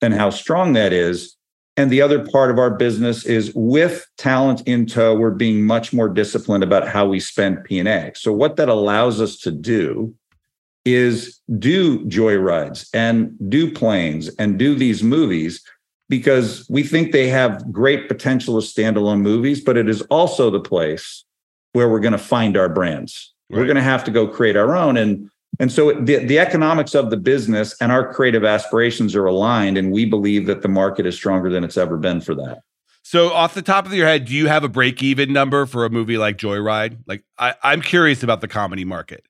and 0.00 0.14
how 0.14 0.30
strong 0.30 0.74
that 0.74 0.92
is. 0.92 1.36
And 1.76 1.90
the 1.90 2.00
other 2.00 2.24
part 2.24 2.52
of 2.52 2.60
our 2.60 2.70
business 2.70 3.26
is 3.26 3.50
with 3.52 4.06
talent 4.16 4.62
in 4.64 4.86
tow, 4.86 5.16
we're 5.16 5.32
being 5.32 5.66
much 5.66 5.92
more 5.92 6.08
disciplined 6.08 6.62
about 6.62 6.86
how 6.86 7.04
we 7.04 7.18
spend 7.18 7.64
P&A. 7.64 8.12
So 8.14 8.32
what 8.32 8.54
that 8.58 8.68
allows 8.68 9.20
us 9.20 9.38
to 9.38 9.50
do 9.50 10.14
is 10.84 11.40
do 11.58 12.04
joyrides 12.06 12.88
and 12.92 13.36
do 13.48 13.70
planes 13.70 14.28
and 14.36 14.58
do 14.58 14.74
these 14.74 15.02
movies 15.02 15.62
because 16.08 16.66
we 16.68 16.82
think 16.82 17.12
they 17.12 17.28
have 17.28 17.72
great 17.72 18.08
potential 18.08 18.58
as 18.58 18.72
standalone 18.72 19.20
movies, 19.20 19.62
but 19.62 19.76
it 19.76 19.88
is 19.88 20.02
also 20.02 20.50
the 20.50 20.60
place 20.60 21.24
where 21.72 21.88
we're 21.88 22.00
going 22.00 22.12
to 22.12 22.18
find 22.18 22.56
our 22.56 22.68
brands. 22.68 23.32
Right. 23.50 23.58
We're 23.58 23.66
going 23.66 23.76
to 23.76 23.82
have 23.82 24.04
to 24.04 24.10
go 24.10 24.28
create 24.28 24.56
our 24.56 24.76
own. 24.76 24.96
And 24.96 25.30
and 25.60 25.70
so 25.70 25.92
the, 25.92 26.16
the 26.16 26.38
economics 26.38 26.94
of 26.94 27.10
the 27.10 27.16
business 27.16 27.76
and 27.80 27.92
our 27.92 28.12
creative 28.12 28.44
aspirations 28.44 29.14
are 29.14 29.26
aligned. 29.26 29.78
And 29.78 29.92
we 29.92 30.04
believe 30.04 30.46
that 30.46 30.62
the 30.62 30.68
market 30.68 31.06
is 31.06 31.14
stronger 31.14 31.48
than 31.48 31.62
it's 31.62 31.76
ever 31.76 31.96
been 31.96 32.20
for 32.20 32.34
that. 32.34 32.60
So, 33.06 33.32
off 33.32 33.52
the 33.52 33.62
top 33.62 33.84
of 33.84 33.92
your 33.92 34.06
head, 34.06 34.24
do 34.24 34.34
you 34.34 34.48
have 34.48 34.64
a 34.64 34.68
break 34.68 35.02
even 35.02 35.30
number 35.32 35.66
for 35.66 35.84
a 35.84 35.90
movie 35.90 36.16
like 36.16 36.38
Joyride? 36.38 36.96
Like, 37.06 37.22
I, 37.38 37.54
I'm 37.62 37.82
curious 37.82 38.22
about 38.22 38.40
the 38.40 38.48
comedy 38.48 38.86
market. 38.86 39.26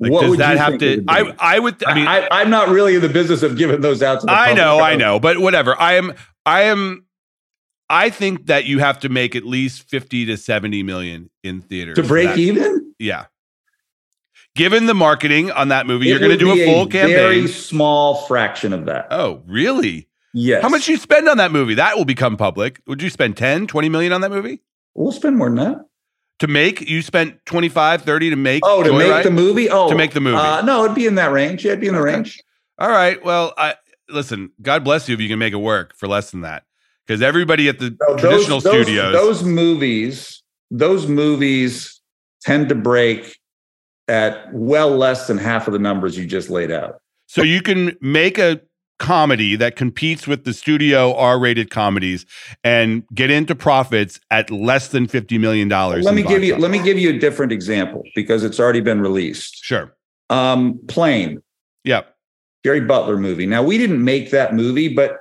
Like, 0.00 0.10
what 0.10 0.22
does 0.22 0.36
that 0.38 0.56
have 0.56 0.78
to? 0.78 1.04
I 1.06 1.34
I 1.38 1.58
would. 1.58 1.82
I 1.84 1.94
mean, 1.94 2.06
I, 2.06 2.42
am 2.42 2.50
not 2.50 2.68
really 2.68 2.96
in 2.96 3.00
the 3.00 3.08
business 3.08 3.42
of 3.42 3.56
giving 3.56 3.80
those 3.80 4.02
out 4.02 4.20
to. 4.22 4.30
I 4.30 4.52
know, 4.52 4.80
I 4.80 4.96
know, 4.96 5.20
but 5.20 5.38
whatever. 5.38 5.80
I 5.80 5.94
am. 5.94 6.14
I 6.44 6.62
am. 6.62 7.06
I 7.88 8.10
think 8.10 8.46
that 8.46 8.64
you 8.64 8.80
have 8.80 8.98
to 9.00 9.08
make 9.08 9.36
at 9.36 9.44
least 9.44 9.88
fifty 9.88 10.24
to 10.26 10.36
seventy 10.36 10.82
million 10.82 11.30
in 11.44 11.60
theaters 11.60 11.94
to 11.96 12.02
break 12.02 12.36
even. 12.36 12.92
Yeah. 12.98 13.26
Given 14.56 14.86
the 14.86 14.94
marketing 14.94 15.50
on 15.50 15.68
that 15.68 15.86
movie, 15.86 16.08
it 16.08 16.10
you're 16.10 16.20
going 16.20 16.30
to 16.30 16.36
do 16.36 16.52
a 16.52 16.64
full 16.64 16.82
a 16.82 16.88
campaign. 16.88 17.16
Very 17.16 17.48
small 17.48 18.24
fraction 18.26 18.72
of 18.72 18.86
that. 18.86 19.08
Oh, 19.10 19.42
really? 19.46 20.08
Yes. 20.32 20.62
How 20.62 20.68
much 20.68 20.86
you 20.86 20.96
spend 20.96 21.28
on 21.28 21.38
that 21.38 21.50
movie? 21.50 21.74
That 21.74 21.96
will 21.96 22.04
become 22.04 22.36
public. 22.36 22.80
Would 22.86 23.02
you 23.02 23.10
spend 23.10 23.36
10, 23.36 23.66
20 23.66 23.88
million 23.88 24.12
on 24.12 24.20
that 24.20 24.30
movie? 24.30 24.62
We'll 24.94 25.10
spend 25.10 25.36
more 25.38 25.48
than 25.48 25.56
that 25.56 25.86
to 26.40 26.46
make 26.46 26.80
you 26.82 27.02
spent 27.02 27.44
25 27.46 28.02
30 28.02 28.30
to 28.30 28.36
make 28.36 28.62
oh 28.64 28.82
to 28.82 28.90
Joyride? 28.90 29.08
make 29.08 29.24
the 29.24 29.30
movie? 29.30 29.70
Oh 29.70 29.88
to 29.88 29.94
make 29.94 30.12
the 30.12 30.20
movie. 30.20 30.36
uh, 30.36 30.62
no 30.62 30.84
it'd 30.84 30.94
be 30.94 31.06
in 31.06 31.14
that 31.16 31.32
range. 31.32 31.64
Yeah 31.64 31.72
it'd 31.72 31.80
be 31.80 31.88
in 31.88 31.94
the 31.94 32.00
okay. 32.00 32.14
range. 32.14 32.42
All 32.78 32.90
right 32.90 33.24
well 33.24 33.54
i 33.56 33.74
listen 34.08 34.50
god 34.60 34.84
bless 34.84 35.08
you 35.08 35.14
if 35.14 35.20
you 35.20 35.28
can 35.28 35.38
make 35.38 35.52
it 35.52 35.58
work 35.58 35.94
for 35.96 36.06
less 36.06 36.30
than 36.30 36.42
that 36.42 36.64
because 37.06 37.22
everybody 37.22 37.68
at 37.68 37.78
the 37.78 37.96
no, 38.00 38.16
traditional 38.16 38.60
those, 38.60 38.84
studios 38.84 39.12
those 39.12 39.42
movies 39.42 40.42
those 40.70 41.06
movies 41.06 42.00
tend 42.42 42.68
to 42.68 42.74
break 42.74 43.38
at 44.08 44.52
well 44.52 44.90
less 44.90 45.26
than 45.26 45.38
half 45.38 45.66
of 45.66 45.72
the 45.72 45.78
numbers 45.78 46.16
you 46.18 46.26
just 46.26 46.50
laid 46.50 46.70
out. 46.70 47.00
So 47.26 47.42
you 47.42 47.62
can 47.62 47.96
make 48.00 48.38
a 48.38 48.60
comedy 48.98 49.56
that 49.56 49.76
competes 49.76 50.26
with 50.26 50.44
the 50.44 50.52
studio 50.52 51.14
R-rated 51.14 51.70
comedies 51.70 52.24
and 52.62 53.04
get 53.14 53.30
into 53.30 53.54
profits 53.54 54.20
at 54.30 54.50
less 54.50 54.88
than 54.88 55.06
fifty 55.06 55.38
million 55.38 55.68
dollars. 55.68 56.04
Let 56.04 56.14
me 56.14 56.22
give 56.22 56.44
you. 56.44 56.56
Let 56.56 56.70
me 56.70 56.82
give 56.82 56.98
you 56.98 57.10
a 57.10 57.18
different 57.18 57.52
example 57.52 58.02
because 58.14 58.44
it's 58.44 58.60
already 58.60 58.80
been 58.80 59.00
released. 59.00 59.64
Sure. 59.64 59.94
Um, 60.30 60.80
Plane. 60.88 61.42
Yep. 61.84 62.14
Gerry 62.64 62.80
Butler 62.80 63.18
movie. 63.18 63.46
Now 63.46 63.62
we 63.62 63.76
didn't 63.76 64.02
make 64.02 64.30
that 64.30 64.54
movie, 64.54 64.88
but 64.94 65.18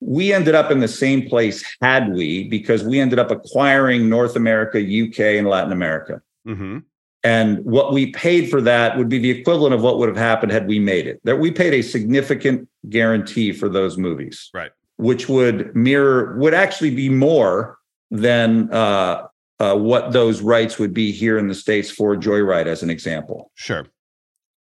we 0.00 0.32
ended 0.32 0.54
up 0.54 0.70
in 0.70 0.80
the 0.80 0.88
same 0.88 1.28
place 1.28 1.64
had 1.80 2.12
we 2.12 2.48
because 2.48 2.84
we 2.84 3.00
ended 3.00 3.18
up 3.18 3.30
acquiring 3.30 4.08
North 4.08 4.36
America, 4.36 4.78
UK, 4.78 5.38
and 5.38 5.48
Latin 5.48 5.72
America. 5.72 6.20
Mm-hmm. 6.46 6.78
And 7.24 7.64
what 7.64 7.94
we 7.94 8.12
paid 8.12 8.50
for 8.50 8.60
that 8.60 8.98
would 8.98 9.08
be 9.08 9.18
the 9.18 9.30
equivalent 9.30 9.74
of 9.74 9.80
what 9.80 9.98
would 9.98 10.10
have 10.10 10.18
happened 10.18 10.52
had 10.52 10.68
we 10.68 10.78
made 10.78 11.06
it. 11.06 11.20
That 11.24 11.36
we 11.36 11.50
paid 11.50 11.72
a 11.72 11.80
significant 11.80 12.68
guarantee 12.90 13.52
for 13.52 13.70
those 13.70 13.96
movies, 13.96 14.50
right? 14.52 14.70
Which 14.98 15.26
would 15.28 15.74
mirror 15.74 16.36
would 16.38 16.52
actually 16.52 16.94
be 16.94 17.08
more 17.08 17.78
than 18.10 18.70
uh, 18.70 19.26
uh, 19.58 19.74
what 19.74 20.12
those 20.12 20.42
rights 20.42 20.78
would 20.78 20.92
be 20.92 21.12
here 21.12 21.38
in 21.38 21.48
the 21.48 21.54
states 21.54 21.90
for 21.90 22.14
Joyride, 22.14 22.66
as 22.66 22.82
an 22.82 22.90
example. 22.90 23.50
Sure. 23.54 23.86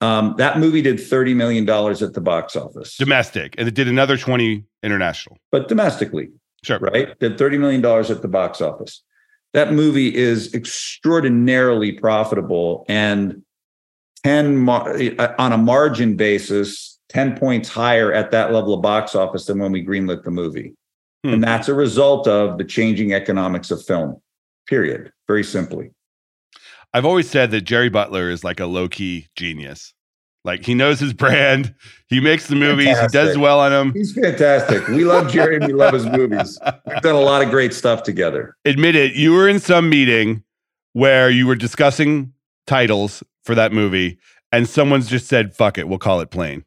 Um, 0.01 0.35
that 0.37 0.59
movie 0.59 0.81
did 0.81 0.99
thirty 0.99 1.33
million 1.33 1.63
dollars 1.63 2.03
at 2.03 2.13
the 2.13 2.21
box 2.21 2.57
office, 2.57 2.97
domestic, 2.97 3.55
and 3.57 3.69
it 3.69 3.73
did 3.73 3.87
another 3.87 4.17
twenty 4.17 4.65
international. 4.83 5.37
But 5.51 5.69
domestically, 5.69 6.29
sure, 6.63 6.79
right? 6.79 7.17
Did 7.19 7.37
thirty 7.37 7.57
million 7.57 7.79
dollars 7.81 8.11
at 8.11 8.21
the 8.21 8.27
box 8.27 8.59
office 8.59 9.01
that 9.53 9.73
movie 9.73 10.13
is 10.13 10.53
extraordinarily 10.53 11.91
profitable 11.91 12.85
and 12.87 13.43
10 14.23 14.67
uh, 14.69 15.33
on 15.37 15.53
a 15.53 15.57
margin 15.57 16.15
basis 16.15 16.99
10 17.09 17.37
points 17.37 17.69
higher 17.69 18.13
at 18.13 18.31
that 18.31 18.53
level 18.53 18.73
of 18.73 18.81
box 18.81 19.15
office 19.15 19.45
than 19.45 19.59
when 19.59 19.71
we 19.71 19.85
greenlit 19.85 20.23
the 20.23 20.31
movie. 20.31 20.73
Hmm. 21.23 21.33
and 21.33 21.43
that's 21.43 21.67
a 21.67 21.73
result 21.73 22.27
of 22.27 22.57
the 22.57 22.63
changing 22.63 23.13
economics 23.13 23.71
of 23.71 23.83
film 23.83 24.21
period. 24.67 25.11
Very 25.27 25.43
simply. 25.43 25.91
I've 26.93 27.05
always 27.05 27.29
said 27.29 27.51
that 27.51 27.61
Gerry 27.61 27.89
Butler 27.89 28.29
is 28.29 28.43
like 28.43 28.59
a 28.59 28.65
low-key 28.65 29.27
genius 29.35 29.93
like 30.43 30.65
he 30.65 30.73
knows 30.73 30.99
his 30.99 31.13
brand. 31.13 31.75
He 32.07 32.19
makes 32.19 32.47
the 32.47 32.55
movies. 32.55 32.87
Fantastic. 32.87 33.11
He 33.11 33.27
does 33.27 33.37
well 33.37 33.59
on 33.59 33.71
them. 33.71 33.93
He's 33.93 34.13
fantastic. 34.13 34.87
We 34.87 35.03
love 35.03 35.31
Gerry 35.31 35.57
and 35.57 35.67
we 35.67 35.73
love 35.73 35.93
his 35.93 36.05
movies. 36.05 36.57
We've 36.85 37.01
done 37.01 37.15
a 37.15 37.19
lot 37.19 37.41
of 37.41 37.49
great 37.49 37.73
stuff 37.73 38.03
together. 38.03 38.55
Admit 38.65 38.95
it. 38.95 39.13
You 39.13 39.33
were 39.33 39.47
in 39.47 39.59
some 39.59 39.89
meeting 39.89 40.43
where 40.93 41.29
you 41.29 41.45
were 41.45 41.55
discussing 41.55 42.33
titles 42.65 43.23
for 43.43 43.55
that 43.55 43.71
movie, 43.71 44.17
and 44.51 44.67
someone's 44.67 45.07
just 45.07 45.27
said, 45.27 45.55
"Fuck 45.55 45.77
it, 45.77 45.87
we'll 45.87 45.99
call 45.99 46.21
it 46.21 46.31
Plane." 46.31 46.63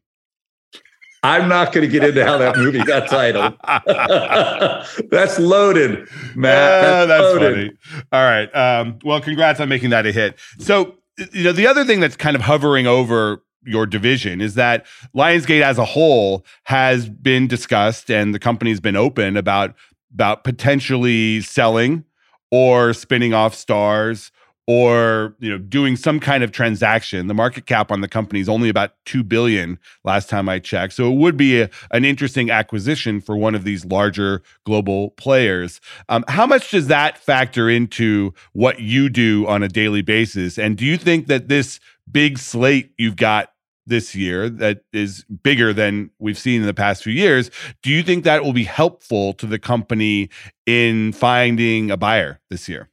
I'm 1.25 1.49
not 1.49 1.73
going 1.73 1.87
to 1.87 1.93
get 1.93 2.03
into 2.03 2.25
how 2.25 2.37
that 2.39 2.57
movie 2.57 2.83
got 2.83 3.09
titled. 3.09 3.55
that's 5.11 5.39
loaded, 5.39 6.09
Matt. 6.35 7.07
That's, 7.07 7.09
that's 7.09 7.23
loaded. 7.23 7.79
funny. 7.91 8.03
All 8.11 8.25
right. 8.25 8.57
Um, 8.57 8.99
well, 9.05 9.21
congrats 9.21 9.61
on 9.61 9.69
making 9.69 9.91
that 9.91 10.05
a 10.05 10.11
hit. 10.11 10.37
So, 10.59 10.97
you 11.33 11.45
know, 11.45 11.53
the 11.53 11.69
other 11.69 11.85
thing 11.85 12.01
that's 12.01 12.17
kind 12.17 12.35
of 12.35 12.43
hovering 12.43 12.89
over 12.89 13.41
your 13.65 13.87
division 13.87 14.41
is 14.41 14.55
that 14.55 14.87
Lionsgate 15.15 15.63
as 15.63 15.79
a 15.79 15.85
whole 15.85 16.45
has 16.65 17.09
been 17.09 17.47
discussed 17.47 18.11
and 18.11 18.35
the 18.35 18.39
company's 18.39 18.81
been 18.81 18.97
open 18.97 19.37
about 19.37 19.75
about 20.13 20.45
potentially 20.45 21.41
selling 21.41 22.05
or 22.51 22.93
spinning 22.93 23.33
off 23.33 23.55
Starz 23.55 24.31
or 24.67 25.35
you 25.41 25.51
know 25.51 25.59
doing 25.59 25.97
some 25.97 26.21
kind 26.21 26.45
of 26.45 26.53
transaction. 26.53 27.27
The 27.27 27.35
market 27.35 27.67
cap 27.67 27.91
on 27.91 28.01
the 28.01 28.09
company 28.09 28.41
is 28.41 28.49
only 28.49 28.69
about 28.69 28.93
2 29.07 29.25
billion 29.25 29.79
last 30.05 30.29
time 30.29 30.49
i 30.49 30.59
checked. 30.59 30.93
So 30.93 31.11
it 31.11 31.17
would 31.17 31.37
be 31.37 31.63
a, 31.63 31.71
an 31.91 32.05
interesting 32.05 32.51
acquisition 32.51 33.21
for 33.21 33.37
one 33.37 33.55
of 33.55 33.65
these 33.65 33.85
larger 33.85 34.43
global 34.65 35.11
players. 35.11 35.81
Um, 36.09 36.25
how 36.29 36.47
much 36.47 36.71
does 36.71 36.87
that 36.87 37.19
factor 37.19 37.69
into 37.69 38.35
what 38.53 38.81
you 38.81 39.09
do 39.09 39.47
on 39.49 39.63
a 39.63 39.69
daily 39.69 40.03
basis? 40.03 40.59
And 40.59 40.77
do 40.77 40.85
you 40.85 40.97
think 40.97 41.27
that 41.27 41.49
this 41.49 41.81
big 42.11 42.39
slate 42.39 42.93
you've 42.99 43.17
got 43.17 43.52
this 43.87 44.15
year 44.15 44.49
that 44.49 44.83
is 44.93 45.25
bigger 45.43 45.73
than 45.73 46.11
we've 46.19 46.39
seen 46.39 46.61
in 46.61 46.67
the 46.67 46.75
past 46.75 47.03
few 47.03 47.13
years. 47.13 47.51
Do 47.83 47.91
you 47.91 48.03
think 48.03 48.25
that 48.25 48.45
will 48.45 48.53
be 48.53 48.65
helpful 48.65 49.33
to 49.35 49.47
the 49.47 49.59
company 49.59 50.31
in 50.67 51.13
finding 51.13 51.91
a 51.91 51.97
buyer 51.97 52.41
this 52.51 52.69
year? 52.69 52.89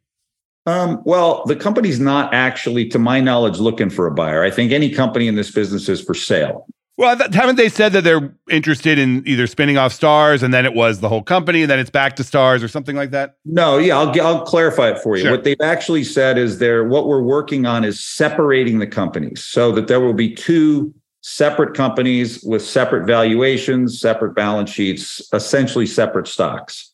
Um, 0.66 1.02
well, 1.06 1.44
the 1.46 1.56
company's 1.56 2.00
not 2.00 2.34
actually, 2.34 2.88
to 2.90 3.00
my 3.00 3.20
knowledge, 3.20 3.60
looking 3.60 3.90
for 3.90 4.06
a 4.08 4.12
buyer. 4.12 4.44
I 4.44 4.52
think 4.52 4.72
any 4.72 4.90
company 4.90 5.28
in 5.28 5.36
this 5.36 5.52
business 5.52 5.90
is 5.90 6.02
for 6.02 6.14
sale. 6.14 6.68
Well, 7.00 7.16
haven't 7.32 7.56
they 7.56 7.70
said 7.70 7.94
that 7.94 8.04
they're 8.04 8.30
interested 8.50 9.00
in 9.00 9.26
either 9.26 9.48
spinning 9.48 9.78
off 9.78 9.98
Starz 9.98 10.44
and 10.44 10.54
then 10.54 10.66
it 10.66 10.74
was 10.74 11.00
the 11.00 11.08
whole 11.08 11.24
company 11.24 11.62
and 11.62 11.72
then 11.72 11.80
it's 11.80 11.90
back 11.90 12.18
to 12.18 12.24
Starz 12.24 12.62
or 12.62 12.68
something 12.68 12.98
like 12.98 13.12
that? 13.12 13.38
No, 13.46 13.78
yeah, 13.78 13.98
I'll 13.98 14.22
I'll 14.22 14.42
clarify 14.42 14.90
it 14.90 15.00
for 15.00 15.16
you. 15.16 15.24
Sure. 15.24 15.32
What 15.32 15.46
they've 15.46 15.62
actually 15.62 16.04
said 16.04 16.38
is 16.38 16.60
they're 16.60 16.84
what 16.84 17.08
we're 17.08 17.22
working 17.22 17.66
on 17.66 17.86
is 17.86 18.04
separating 18.04 18.80
the 18.80 18.86
companies 18.86 19.42
so 19.46 19.72
that 19.72 19.88
there 19.88 20.02
will 20.02 20.14
be 20.14 20.36
two 20.36 20.94
separate 21.22 21.74
companies 21.74 22.44
with 22.44 22.62
separate 22.62 23.08
valuations, 23.08 23.98
separate 23.98 24.36
balance 24.36 24.70
sheets, 24.70 25.22
essentially 25.32 25.86
separate 25.86 26.28
stocks. 26.28 26.92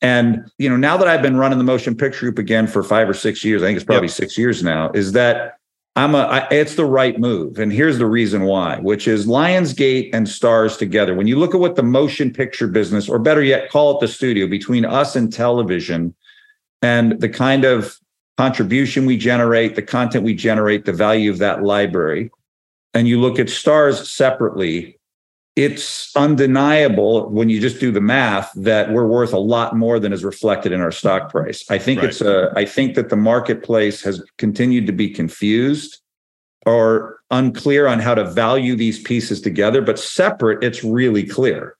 And 0.00 0.48
you 0.58 0.70
know, 0.70 0.76
now 0.76 0.96
that 0.96 1.08
I've 1.08 1.22
been 1.22 1.36
running 1.36 1.58
the 1.58 1.64
motion 1.64 1.96
picture 1.96 2.26
group 2.26 2.38
again 2.38 2.68
for 2.68 2.84
five 2.84 3.08
or 3.08 3.14
six 3.14 3.44
years, 3.44 3.60
I 3.60 3.66
think 3.66 3.76
it's 3.76 3.84
probably 3.84 4.06
yep. 4.06 4.14
six 4.14 4.38
years 4.38 4.62
now, 4.62 4.92
is 4.92 5.10
that 5.14 5.57
I'm 5.98 6.14
a 6.14 6.18
I, 6.18 6.48
it's 6.52 6.76
the 6.76 6.84
right 6.84 7.18
move. 7.18 7.58
And 7.58 7.72
here's 7.72 7.98
the 7.98 8.06
reason 8.06 8.44
why, 8.44 8.78
which 8.78 9.08
is 9.08 9.26
Lionsgate 9.26 10.10
and 10.12 10.28
Starz 10.28 10.78
together. 10.78 11.12
When 11.12 11.26
you 11.26 11.36
look 11.36 11.56
at 11.56 11.60
what 11.60 11.74
the 11.74 11.82
motion 11.82 12.32
picture 12.32 12.68
business, 12.68 13.08
or 13.08 13.18
better 13.18 13.42
yet, 13.42 13.68
call 13.68 13.96
it 13.96 14.00
the 14.00 14.06
studio, 14.06 14.46
between 14.46 14.84
us 14.84 15.16
and 15.16 15.32
television, 15.32 16.14
and 16.82 17.20
the 17.20 17.28
kind 17.28 17.64
of 17.64 17.98
contribution 18.36 19.06
we 19.06 19.16
generate, 19.16 19.74
the 19.74 19.82
content 19.82 20.24
we 20.24 20.34
generate, 20.34 20.84
the 20.84 20.92
value 20.92 21.32
of 21.32 21.38
that 21.38 21.64
library, 21.64 22.30
and 22.94 23.08
you 23.08 23.20
look 23.20 23.40
at 23.40 23.48
Starz 23.48 24.06
separately, 24.06 24.97
it's 25.58 26.14
undeniable 26.14 27.28
when 27.30 27.48
you 27.48 27.60
just 27.60 27.80
do 27.80 27.90
the 27.90 28.00
math 28.00 28.48
that 28.54 28.92
we're 28.92 29.08
worth 29.08 29.32
a 29.32 29.38
lot 29.38 29.76
more 29.76 29.98
than 29.98 30.12
is 30.12 30.22
reflected 30.22 30.70
in 30.70 30.80
our 30.80 30.92
stock 30.92 31.32
price. 31.32 31.68
I 31.68 31.78
think 31.78 32.00
right. 32.00 32.10
it's 32.10 32.20
a 32.20 32.52
I 32.54 32.64
think 32.64 32.94
that 32.94 33.08
the 33.08 33.16
marketplace 33.16 34.00
has 34.02 34.22
continued 34.36 34.86
to 34.86 34.92
be 34.92 35.10
confused 35.10 36.00
or 36.64 37.18
unclear 37.32 37.88
on 37.88 37.98
how 37.98 38.14
to 38.14 38.24
value 38.24 38.76
these 38.76 39.02
pieces 39.02 39.40
together, 39.40 39.82
but 39.82 39.98
separate 39.98 40.62
it's 40.62 40.84
really 40.84 41.24
clear. 41.24 41.76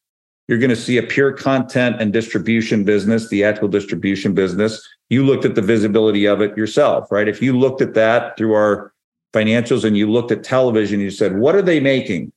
You're 0.49 0.59
going 0.59 0.71
to 0.71 0.77
see 0.77 0.97
a 0.97 1.03
pure 1.05 1.31
content 1.33 2.01
and 2.01 2.13
distribution 2.13 2.83
business, 2.83 3.29
the 3.29 3.45
actual 3.45 3.69
distribution 3.69 4.35
business. 4.35 4.83
You 5.09 5.25
looked 5.25 5.45
at 5.45 5.55
the 5.55 5.63
visibility 5.63 6.27
of 6.27 6.41
it 6.41 6.57
yourself, 6.57 7.13
right? 7.13 7.29
If 7.29 7.41
you 7.41 7.57
looked 7.57 7.81
at 7.81 7.95
that 7.95 8.37
through 8.37 8.55
our 8.55 8.93
financials 9.33 9.85
and 9.85 9.97
you 9.97 10.11
looked 10.11 10.33
at 10.33 10.43
television, 10.43 10.99
you 10.99 11.11
said, 11.11 11.39
what 11.39 11.55
are 11.55 11.63
they 11.63 11.79
making? 11.79 12.33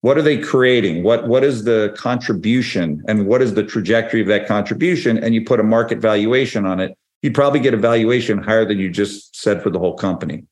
What 0.00 0.16
are 0.16 0.22
they 0.22 0.38
creating? 0.38 1.02
What 1.02 1.26
what 1.26 1.44
is 1.44 1.64
the 1.64 1.94
contribution 1.96 3.02
and 3.08 3.26
what 3.26 3.42
is 3.42 3.54
the 3.54 3.64
trajectory 3.64 4.20
of 4.20 4.28
that 4.28 4.46
contribution? 4.46 5.18
And 5.18 5.34
you 5.34 5.44
put 5.44 5.60
a 5.60 5.64
market 5.64 5.98
valuation 5.98 6.66
on 6.66 6.80
it 6.80 6.96
you'd 7.22 7.34
probably 7.34 7.60
get 7.60 7.74
a 7.74 7.78
valuation 7.78 8.38
higher 8.38 8.64
than 8.64 8.78
you 8.78 8.88
just 8.90 9.36
said 9.36 9.62
for 9.62 9.70
the 9.70 9.78
whole 9.78 9.94
company. 9.94 10.44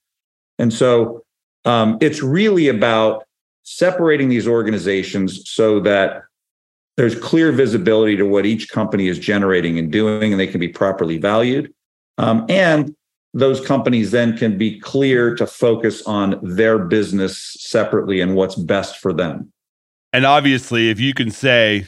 And 0.59 0.73
so 0.73 1.25
um, 1.65 1.99
it's 2.01 2.23
really 2.23 2.69
about 2.69 3.25
separating 3.63 4.29
these 4.29 4.47
organizations 4.47 5.49
so 5.49 5.81
that 5.81 6.23
there's 6.97 7.19
clear 7.19 7.53
visibility 7.53 8.17
to 8.17 8.25
what 8.25 8.47
each 8.47 8.71
company 8.71 9.09
is 9.09 9.19
generating 9.19 9.79
and 9.79 9.93
doing 9.93 10.33
and 10.33 10.41
they 10.41 10.47
can 10.47 10.61
be 10.61 10.69
properly 10.69 11.19
valued. 11.19 11.73
Um, 12.19 12.47
and 12.49 12.95
those 13.37 13.61
companies 13.61 14.13
then 14.13 14.37
can 14.37 14.57
be 14.57 14.81
clear 14.81 15.35
to 15.35 15.47
focus 15.47 16.03
on 16.07 16.41
their 16.43 16.79
business 16.79 17.57
separately 17.61 18.21
and 18.21 18.35
what's 18.35 18.55
best 18.55 18.97
for 18.97 19.13
them. 19.13 19.53
And 20.13 20.25
obviously, 20.25 20.89
if 20.89 20.99
you 20.99 21.13
can 21.13 21.31
say, 21.31 21.87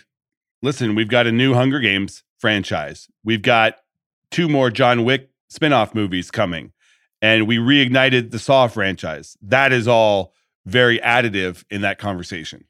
listen, 0.63 0.95
we've 0.95 1.09
got 1.09 1.27
a 1.27 1.33
new 1.33 1.55
Hunger 1.55 1.81
Games 1.81 2.23
franchise, 2.39 3.09
we've 3.25 3.41
got 3.41 3.77
two 4.31 4.49
more 4.49 4.71
John 4.71 5.05
Wick 5.05 5.31
spin-off 5.49 5.95
movies 5.95 6.31
coming, 6.31 6.73
and 7.23 7.47
we 7.47 7.57
reignited 7.57 8.31
the 8.31 8.39
Saw 8.39 8.69
franchise. 8.69 9.39
That 9.41 9.73
is 9.73 9.89
all 9.89 10.35
very 10.67 10.99
additive 10.99 11.65
in 11.71 11.81
that 11.81 11.99
conversation. 11.99 12.65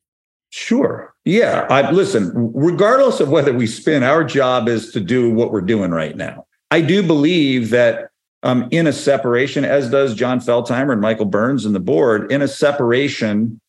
Sure. 0.51 1.13
Yeah. 1.25 1.67
I 1.69 1.91
listen, 1.91 2.31
regardless 2.55 3.19
of 3.19 3.29
whether 3.29 3.53
we 3.53 3.67
spin, 3.67 4.05
our 4.05 4.23
job 4.23 4.69
is 4.69 4.93
to 4.93 5.01
do 5.01 5.31
what 5.31 5.51
we're 5.51 5.61
doing 5.61 5.91
right 5.91 6.17
now. 6.17 6.47
I 6.71 6.81
do 6.81 7.03
believe 7.03 7.71
that 7.71 8.11
um, 8.43 8.69
in 8.71 8.87
a 8.87 8.93
separation, 8.93 9.65
as 9.65 9.91
does 9.91 10.15
Jon 10.15 10.41
Feltheimer 10.41 10.93
and 10.93 11.01
Michael 11.01 11.27
Burns 11.27 11.65
and 11.65 11.75
the 11.75 11.81
board. 11.81 12.31
In 12.31 12.43
a 12.43 12.49
separation, 12.49 13.61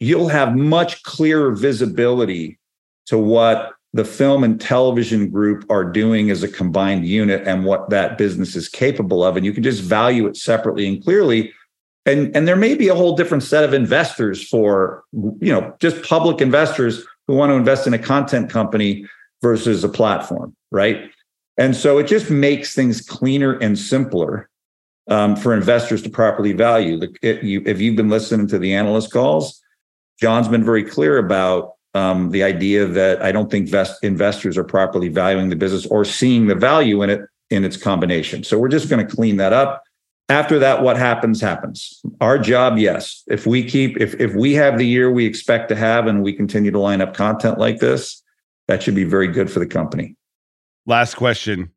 you'll 0.00 0.28
have 0.28 0.56
much 0.56 1.02
clearer 1.02 1.52
visibility 1.52 2.58
to 3.06 3.18
what 3.18 3.72
the 3.92 4.04
film 4.04 4.42
and 4.42 4.60
television 4.60 5.30
group 5.30 5.64
are 5.70 5.84
doing 5.84 6.30
as 6.30 6.42
a 6.42 6.48
combined 6.48 7.06
unit 7.06 7.46
and 7.46 7.64
what 7.64 7.90
that 7.90 8.18
business 8.18 8.56
is 8.56 8.68
capable 8.68 9.22
of. 9.22 9.36
And 9.36 9.46
you 9.46 9.52
can 9.52 9.62
just 9.62 9.82
value 9.82 10.26
it 10.26 10.36
separately 10.36 10.86
and 10.88 11.02
clearly. 11.02 11.52
And, 12.04 12.34
and 12.36 12.46
there 12.46 12.56
may 12.56 12.74
be 12.74 12.88
a 12.88 12.94
whole 12.94 13.16
different 13.16 13.44
set 13.44 13.64
of 13.64 13.72
investors 13.72 14.46
for, 14.46 15.04
you 15.12 15.52
know, 15.52 15.74
just 15.80 16.02
public 16.02 16.40
investors 16.40 17.04
who 17.26 17.34
want 17.34 17.50
to 17.50 17.54
invest 17.54 17.86
in 17.86 17.94
a 17.94 17.98
content 17.98 18.50
company 18.50 19.06
versus 19.42 19.84
a 19.84 19.88
platform, 19.88 20.54
right? 20.70 21.10
And 21.56 21.76
so 21.76 21.98
it 21.98 22.06
just 22.06 22.30
makes 22.30 22.74
things 22.74 23.00
cleaner 23.00 23.52
and 23.58 23.78
simpler 23.78 24.48
um, 25.08 25.36
for 25.36 25.54
investors 25.54 26.02
to 26.02 26.10
properly 26.10 26.52
value. 26.52 27.00
If 27.22 27.80
you've 27.80 27.96
been 27.96 28.08
listening 28.08 28.48
to 28.48 28.58
the 28.58 28.74
analyst 28.74 29.12
calls, 29.12 29.60
Jon's 30.20 30.48
been 30.48 30.64
very 30.64 30.84
clear 30.84 31.18
about 31.18 31.74
um, 31.94 32.30
the 32.30 32.42
idea 32.42 32.86
that 32.86 33.22
I 33.22 33.30
don't 33.30 33.50
think 33.50 33.68
vest, 33.68 34.02
investors 34.02 34.58
are 34.58 34.64
properly 34.64 35.08
valuing 35.08 35.48
the 35.48 35.56
business 35.56 35.86
or 35.86 36.04
seeing 36.04 36.46
the 36.46 36.54
value 36.54 37.02
in 37.02 37.10
it 37.10 37.20
in 37.50 37.64
its 37.64 37.76
combination. 37.76 38.42
So 38.42 38.58
we're 38.58 38.68
just 38.68 38.88
going 38.88 39.06
to 39.06 39.16
clean 39.16 39.36
that 39.36 39.52
up. 39.52 39.82
After 40.28 40.58
that, 40.58 40.82
what 40.82 40.96
happens 40.96 41.40
happens. 41.40 42.00
Our 42.20 42.38
job, 42.38 42.78
yes. 42.78 43.22
If 43.28 43.46
we 43.46 43.62
keep, 43.62 44.00
if 44.00 44.18
if 44.18 44.34
we 44.34 44.54
have 44.54 44.78
the 44.78 44.86
year 44.86 45.12
we 45.12 45.26
expect 45.26 45.68
to 45.68 45.76
have, 45.76 46.06
and 46.06 46.22
we 46.22 46.32
continue 46.32 46.70
to 46.70 46.78
line 46.78 47.02
up 47.02 47.14
content 47.14 47.58
like 47.58 47.78
this, 47.78 48.22
that 48.66 48.82
should 48.82 48.94
be 48.94 49.04
very 49.04 49.28
good 49.28 49.50
for 49.50 49.60
the 49.60 49.66
company. 49.66 50.16
Last 50.86 51.14
question. 51.14 51.70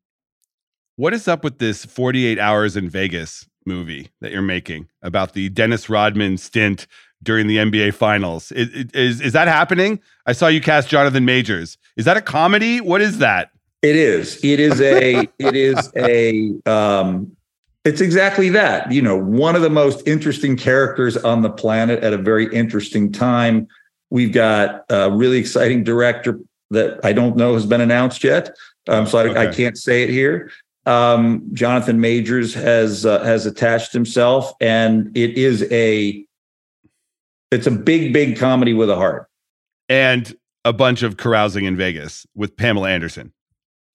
What 0.98 1.14
is 1.14 1.30
up 1.30 1.44
with 1.44 1.60
this 1.60 1.86
48 1.86 2.40
hours 2.40 2.76
in 2.76 2.90
Vegas 2.90 3.48
movie 3.66 4.10
that 4.20 4.32
you're 4.32 4.42
making 4.42 4.90
about 5.02 5.34
the 5.34 5.48
Dennis 5.48 5.90
Rodman 5.90 6.38
stint 6.38 6.88
during 7.24 7.48
the 7.48 7.58
NBA 7.58 7.94
finals? 7.94 8.52
Is, 8.52 8.68
is, 8.94 9.22
is 9.22 9.34
that 9.34 9.48
happening? 9.48 10.02
I 10.26 10.34
saw 10.34 10.48
you 10.48 10.60
cast 10.60 10.90
Jonathan 10.90 11.24
Majors. 11.24 11.78
Is 11.96 12.04
that 12.04 12.18
a 12.18 12.22
comedy? 12.22 12.82
What 12.82 13.02
is 13.02 13.20
that? 13.20 13.52
It 13.82 13.96
is. 13.96 14.44
It 14.44 14.60
is 14.60 14.82
a, 14.82 15.26
it 15.40 15.56
is 15.56 15.90
a, 15.96 16.52
um, 16.70 17.32
it's 17.86 18.02
exactly 18.02 18.50
that. 18.50 18.92
You 18.92 19.02
know, 19.02 19.16
one 19.18 19.56
of 19.56 19.62
the 19.62 19.70
most 19.70 20.06
interesting 20.06 20.58
characters 20.58 21.16
on 21.16 21.44
the 21.44 21.50
planet 21.50 22.04
at 22.04 22.12
a 22.12 22.18
very 22.18 22.54
interesting 22.54 23.14
time. 23.14 23.70
We've 24.10 24.34
got 24.34 24.84
a 24.90 25.10
really 25.10 25.38
exciting 25.38 25.86
director 25.86 26.40
that 26.72 27.00
I 27.04 27.14
don't 27.14 27.38
know 27.38 27.54
has 27.54 27.66
been 27.66 27.82
announced 27.82 28.24
yet. 28.24 28.56
Um, 28.88 29.08
so 29.08 29.20
I, 29.20 29.28
okay. 29.30 29.48
I, 29.48 29.54
can't 29.54 29.78
say 29.78 30.04
it 30.04 30.10
here. 30.10 30.52
Um, 30.86 31.50
Jonathan 31.54 32.00
Majors 32.00 32.54
has 32.54 33.06
uh, 33.06 33.24
has 33.24 33.46
attached 33.46 33.92
himself, 33.92 34.54
and 34.62 35.16
it 35.18 35.38
is 35.38 35.64
a 35.72 36.26
it's 37.52 37.68
a 37.68 37.72
big, 37.72 38.14
big 38.14 38.38
comedy 38.38 38.74
with 38.74 38.90
a 38.90 38.96
heart, 38.96 39.28
and 39.90 40.36
a 40.66 40.74
bunch 40.74 41.04
of 41.04 41.18
carousing 41.18 41.66
in 41.66 41.76
Vegas 41.76 42.26
with 42.36 42.56
Pamela 42.56 42.90
Anderson. 42.90 43.34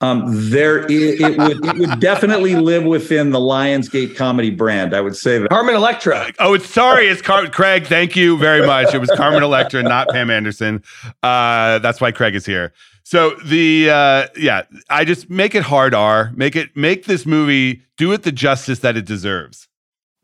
Um, 0.03 0.25
there, 0.51 0.81
it, 0.91 1.21
it 1.21 1.39
would 1.39 1.65
it 1.65 1.77
would 1.77 2.01
definitely 2.01 2.57
live 2.57 2.83
within 2.83 3.31
the 3.31 3.39
Lionsgate 3.39 4.17
comedy 4.17 4.51
brand. 4.51 4.95
I 4.95 5.01
would 5.01 5.15
say 5.15 5.39
that. 5.39 5.49
Carmen 5.49 5.77
Electra. 5.77 6.33
Oh, 6.41 6.55
it's 6.55 6.69
sorry, 6.69 7.07
it's 7.07 7.23
Car- 7.23 7.47
Craig. 7.47 7.87
Thank 7.87 8.17
you 8.17 8.37
very 8.37 8.67
much. 8.67 8.93
It 8.95 8.99
was 8.99 9.11
Carmen 9.17 9.45
Electra, 9.45 9.83
not 9.85 10.09
Pam 10.09 10.29
Anderson. 10.29 10.83
Uh, 11.23 11.79
that's 11.79 12.01
why 12.01 12.11
Craig 12.11 12.35
is 12.35 12.45
here. 12.45 12.73
So 13.05 13.35
the 13.45 13.91
uh, 13.91 14.27
yeah, 14.37 14.63
I 14.89 15.05
just 15.05 15.29
make 15.29 15.55
it 15.55 15.63
hard 15.63 15.95
R. 15.95 16.33
Make 16.35 16.57
it 16.57 16.77
make 16.77 17.07
this 17.07 17.27
movie 17.27 17.83
do 17.97 18.13
it 18.13 18.23
the 18.23 18.33
justice 18.33 18.79
that 18.81 18.97
it 18.97 19.05
deserves. 19.05 19.69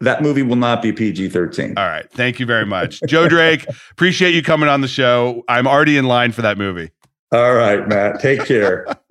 That 0.00 0.22
movie 0.22 0.42
will 0.42 0.56
not 0.56 0.80
be 0.80 0.92
PG 0.92 1.30
13. 1.30 1.74
All 1.76 1.84
right. 1.84 2.08
Thank 2.12 2.38
you 2.38 2.46
very 2.46 2.64
much. 2.64 3.00
Joe 3.08 3.28
Drake, 3.28 3.66
appreciate 3.90 4.32
you 4.32 4.42
coming 4.42 4.68
on 4.68 4.80
the 4.80 4.86
show. 4.86 5.42
I'm 5.48 5.66
already 5.66 5.96
in 5.96 6.04
line 6.04 6.30
for 6.30 6.42
that 6.42 6.56
movie. 6.56 6.92
All 7.32 7.54
right, 7.54 7.86
Matt. 7.88 8.20
Take 8.20 8.44
care. 8.44 8.86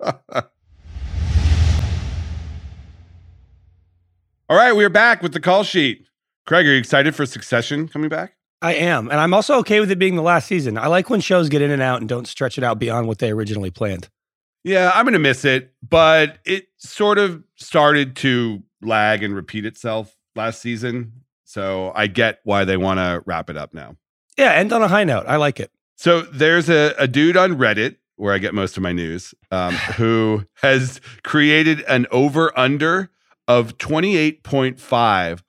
All 4.50 4.56
right, 4.56 4.72
we're 4.72 4.88
back 4.88 5.22
with 5.22 5.34
the 5.34 5.40
call 5.40 5.62
sheet. 5.62 6.06
Craig, 6.46 6.66
are 6.66 6.72
you 6.72 6.78
excited 6.78 7.14
for 7.14 7.26
Succession 7.26 7.86
coming 7.86 8.08
back? 8.08 8.37
I 8.60 8.74
am. 8.74 9.08
And 9.10 9.20
I'm 9.20 9.32
also 9.34 9.58
okay 9.58 9.80
with 9.80 9.90
it 9.90 9.98
being 9.98 10.16
the 10.16 10.22
last 10.22 10.46
season. 10.48 10.76
I 10.76 10.88
like 10.88 11.10
when 11.10 11.20
shows 11.20 11.48
get 11.48 11.62
in 11.62 11.70
and 11.70 11.82
out 11.82 12.00
and 12.00 12.08
don't 12.08 12.26
stretch 12.26 12.58
it 12.58 12.64
out 12.64 12.78
beyond 12.78 13.06
what 13.06 13.18
they 13.18 13.30
originally 13.30 13.70
planned. 13.70 14.08
Yeah, 14.64 14.90
I'm 14.94 15.04
going 15.04 15.12
to 15.12 15.20
miss 15.20 15.44
it, 15.44 15.72
but 15.88 16.38
it 16.44 16.68
sort 16.78 17.18
of 17.18 17.44
started 17.56 18.16
to 18.16 18.62
lag 18.82 19.22
and 19.22 19.34
repeat 19.34 19.64
itself 19.64 20.16
last 20.34 20.60
season. 20.60 21.12
So 21.44 21.92
I 21.94 22.08
get 22.08 22.40
why 22.44 22.64
they 22.64 22.76
want 22.76 22.98
to 22.98 23.22
wrap 23.24 23.48
it 23.48 23.56
up 23.56 23.72
now. 23.72 23.96
Yeah, 24.36 24.52
end 24.52 24.72
on 24.72 24.82
a 24.82 24.88
high 24.88 25.04
note. 25.04 25.26
I 25.26 25.36
like 25.36 25.60
it. 25.60 25.70
So 25.96 26.22
there's 26.22 26.68
a, 26.68 26.94
a 26.98 27.08
dude 27.08 27.36
on 27.36 27.56
Reddit 27.56 27.96
where 28.16 28.34
I 28.34 28.38
get 28.38 28.54
most 28.54 28.76
of 28.76 28.82
my 28.82 28.92
news 28.92 29.34
um, 29.50 29.74
who 29.96 30.44
has 30.54 31.00
created 31.22 31.80
an 31.82 32.06
over 32.10 32.56
under 32.58 33.10
of 33.46 33.78
28.5 33.78 35.42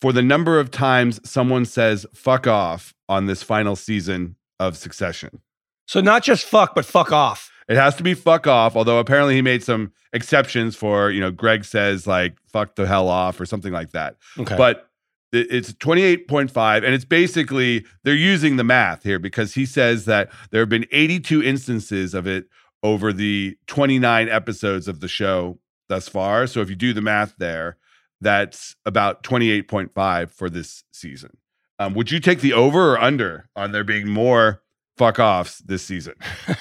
for 0.00 0.12
the 0.12 0.22
number 0.22 0.58
of 0.58 0.70
times 0.70 1.20
someone 1.28 1.64
says 1.64 2.06
fuck 2.14 2.46
off 2.46 2.94
on 3.08 3.26
this 3.26 3.42
final 3.42 3.76
season 3.76 4.36
of 4.58 4.76
Succession. 4.76 5.40
So 5.86 6.00
not 6.00 6.22
just 6.22 6.44
fuck, 6.44 6.74
but 6.74 6.84
fuck 6.84 7.12
off. 7.12 7.50
It 7.68 7.76
has 7.76 7.94
to 7.96 8.02
be 8.02 8.14
fuck 8.14 8.46
off, 8.46 8.76
although 8.76 8.98
apparently 8.98 9.34
he 9.34 9.42
made 9.42 9.62
some 9.62 9.92
exceptions 10.12 10.74
for, 10.74 11.10
you 11.10 11.20
know, 11.20 11.30
Greg 11.30 11.64
says 11.64 12.06
like 12.06 12.36
fuck 12.46 12.74
the 12.76 12.86
hell 12.86 13.08
off 13.08 13.40
or 13.40 13.46
something 13.46 13.72
like 13.72 13.90
that. 13.90 14.16
Okay. 14.38 14.56
But 14.56 14.88
it's 15.32 15.72
28.5 15.74 16.76
and 16.84 16.94
it's 16.94 17.04
basically 17.04 17.84
they're 18.02 18.14
using 18.14 18.56
the 18.56 18.64
math 18.64 19.04
here 19.04 19.20
because 19.20 19.54
he 19.54 19.64
says 19.64 20.04
that 20.06 20.30
there 20.50 20.60
have 20.60 20.68
been 20.68 20.86
82 20.90 21.42
instances 21.42 22.14
of 22.14 22.26
it 22.26 22.46
over 22.82 23.12
the 23.12 23.56
29 23.66 24.28
episodes 24.28 24.88
of 24.88 25.00
the 25.00 25.08
show 25.08 25.58
thus 25.88 26.08
far. 26.08 26.46
So 26.46 26.60
if 26.60 26.70
you 26.70 26.76
do 26.76 26.92
the 26.92 27.02
math 27.02 27.34
there, 27.38 27.76
that's 28.20 28.76
about 28.84 29.22
28.5 29.22 30.30
for 30.30 30.50
this 30.50 30.84
season. 30.92 31.36
Um, 31.78 31.94
would 31.94 32.10
you 32.10 32.20
take 32.20 32.40
the 32.40 32.52
over 32.52 32.92
or 32.92 33.00
under 33.00 33.48
on 33.56 33.72
there 33.72 33.84
being 33.84 34.08
more 34.08 34.62
fuck 34.98 35.18
offs 35.18 35.58
this 35.60 35.82
season? 35.82 36.14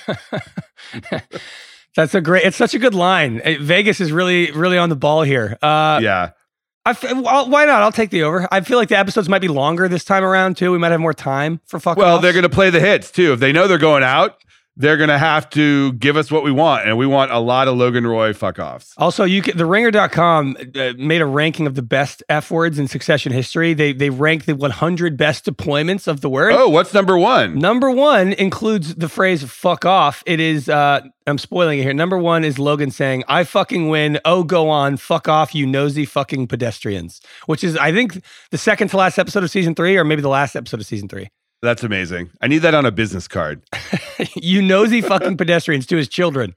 That's 1.95 2.15
a 2.15 2.21
great. 2.21 2.45
It's 2.45 2.57
such 2.57 2.73
a 2.73 2.79
good 2.79 2.93
line. 2.93 3.41
Uh, 3.41 3.55
Vegas 3.59 3.99
is 3.99 4.11
really, 4.11 4.51
really 4.51 4.77
on 4.77 4.89
the 4.89 4.95
ball 4.95 5.23
here. 5.23 5.57
Uh, 5.61 5.99
yeah. 6.01 6.31
I 6.85 6.91
f- 6.91 7.03
well, 7.03 7.49
why 7.49 7.65
not? 7.65 7.83
I'll 7.83 7.91
take 7.91 8.09
the 8.09 8.23
over. 8.23 8.47
I 8.51 8.61
feel 8.61 8.77
like 8.77 8.89
the 8.89 8.97
episodes 8.97 9.27
might 9.27 9.41
be 9.41 9.47
longer 9.49 9.87
this 9.89 10.05
time 10.05 10.23
around 10.23 10.55
too. 10.55 10.71
We 10.71 10.77
might 10.77 10.91
have 10.91 11.01
more 11.01 11.13
time 11.13 11.59
for 11.65 11.79
fuck. 11.79 11.97
Well, 11.97 12.15
offs. 12.15 12.21
they're 12.21 12.31
going 12.31 12.43
to 12.43 12.49
play 12.49 12.69
the 12.69 12.79
hits 12.79 13.11
too. 13.11 13.33
If 13.33 13.39
they 13.39 13.51
know 13.51 13.67
they're 13.67 13.77
going 13.77 14.03
out, 14.03 14.41
they're 14.79 14.95
going 14.97 15.09
to 15.09 15.17
have 15.17 15.49
to 15.51 15.91
give 15.93 16.15
us 16.15 16.31
what 16.31 16.41
we 16.41 16.51
want. 16.51 16.87
And 16.87 16.97
we 16.97 17.05
want 17.05 17.31
a 17.31 17.39
lot 17.39 17.67
of 17.67 17.75
Logan 17.75 18.07
Roy 18.07 18.33
fuck 18.33 18.57
offs. 18.59 18.93
Also, 18.97 19.25
you 19.25 19.41
can, 19.41 19.57
the 19.57 19.65
ringer.com 19.65 20.55
uh, 20.75 20.93
made 20.97 21.21
a 21.21 21.25
ranking 21.25 21.67
of 21.67 21.75
the 21.75 21.81
best 21.81 22.23
F 22.29 22.49
words 22.49 22.79
in 22.79 22.87
succession 22.87 23.33
history. 23.33 23.73
They 23.73 23.91
they 23.91 24.09
rank 24.09 24.45
the 24.45 24.55
100 24.55 25.17
best 25.17 25.45
deployments 25.45 26.07
of 26.07 26.21
the 26.21 26.29
word. 26.29 26.53
Oh, 26.53 26.69
what's 26.69 26.93
number 26.93 27.17
one? 27.17 27.59
Number 27.59 27.91
one 27.91 28.31
includes 28.33 28.95
the 28.95 29.09
phrase 29.09 29.43
fuck 29.43 29.85
off. 29.85 30.23
It 30.25 30.39
is, 30.39 30.69
uh, 30.69 31.01
I'm 31.27 31.37
spoiling 31.37 31.79
it 31.79 31.83
here. 31.83 31.93
Number 31.93 32.17
one 32.17 32.45
is 32.45 32.57
Logan 32.57 32.89
saying, 32.91 33.25
I 33.27 33.43
fucking 33.43 33.89
win. 33.89 34.19
Oh, 34.23 34.43
go 34.43 34.69
on. 34.69 34.95
Fuck 34.95 35.27
off, 35.27 35.53
you 35.53 35.67
nosy 35.67 36.05
fucking 36.05 36.47
pedestrians. 36.47 37.19
Which 37.47 37.65
is, 37.65 37.75
I 37.75 37.91
think, 37.91 38.23
the 38.51 38.57
second 38.57 38.87
to 38.89 38.97
last 38.97 39.19
episode 39.19 39.43
of 39.43 39.51
season 39.51 39.75
three, 39.75 39.97
or 39.97 40.05
maybe 40.05 40.21
the 40.21 40.29
last 40.29 40.55
episode 40.55 40.79
of 40.79 40.85
season 40.85 41.09
three. 41.09 41.29
That's 41.61 41.83
amazing. 41.83 42.29
I 42.41 42.47
need 42.47 42.59
that 42.59 42.73
on 42.73 42.85
a 42.85 42.91
business 42.91 43.27
card. 43.27 43.61
you 44.35 44.61
nosy 44.61 45.01
fucking 45.01 45.37
pedestrians 45.37 45.85
to 45.87 45.97
his 45.97 46.07
children. 46.07 46.55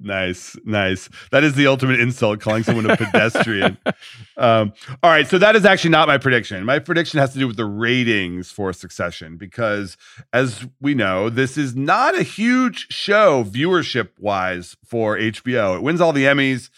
Nice, 0.00 0.54
nice. 0.64 1.08
That 1.30 1.44
is 1.44 1.54
the 1.54 1.66
ultimate 1.66 1.98
insult, 1.98 2.40
calling 2.40 2.62
someone 2.62 2.90
a 2.90 2.96
pedestrian. 2.96 3.78
um, 4.36 4.74
all 5.02 5.10
right, 5.10 5.26
so 5.26 5.38
that 5.38 5.56
is 5.56 5.64
actually 5.64 5.90
not 5.90 6.08
my 6.08 6.18
prediction. 6.18 6.62
My 6.64 6.78
prediction 6.78 7.18
has 7.20 7.32
to 7.32 7.38
do 7.38 7.46
with 7.46 7.56
the 7.56 7.64
ratings 7.64 8.50
for 8.50 8.72
Succession 8.74 9.38
because, 9.38 9.96
as 10.32 10.66
we 10.80 10.94
know, 10.94 11.30
this 11.30 11.56
is 11.56 11.74
not 11.74 12.18
a 12.18 12.22
huge 12.22 12.92
show 12.92 13.44
viewership 13.44 14.10
wise 14.18 14.76
for 14.84 15.16
HBO. 15.16 15.76
It 15.76 15.82
wins 15.82 16.02
all 16.02 16.12
the 16.12 16.24
Emmys, 16.24 16.68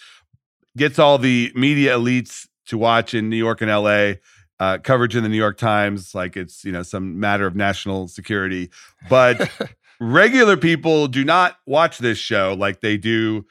gets 0.77 0.99
all 0.99 1.19
the 1.19 1.51
media 1.57 1.97
elites 1.97 2.47
to 2.67 2.79
watch 2.79 3.13
in 3.13 3.29
New 3.29 3.37
York 3.37 3.61
and 3.61 3.71
LA. 3.71 4.15
Uh, 4.61 4.77
coverage 4.77 5.17
in 5.17 5.23
the 5.23 5.29
New 5.29 5.39
York 5.39 5.57
Times, 5.57 6.15
like 6.15 6.37
it's 6.37 6.65
you 6.65 6.71
know 6.71 6.83
some 6.83 7.19
matter 7.19 7.47
of 7.47 7.57
national 7.57 8.09
security, 8.09 8.71
but 9.09 9.51
regular 10.01 10.57
people 10.57 11.09
do 11.09 11.25
not 11.25 11.57
watch 11.67 11.99
this 11.99 12.19
show 12.19 12.55
like 12.59 12.81
they 12.81 12.97
do, 12.97 13.47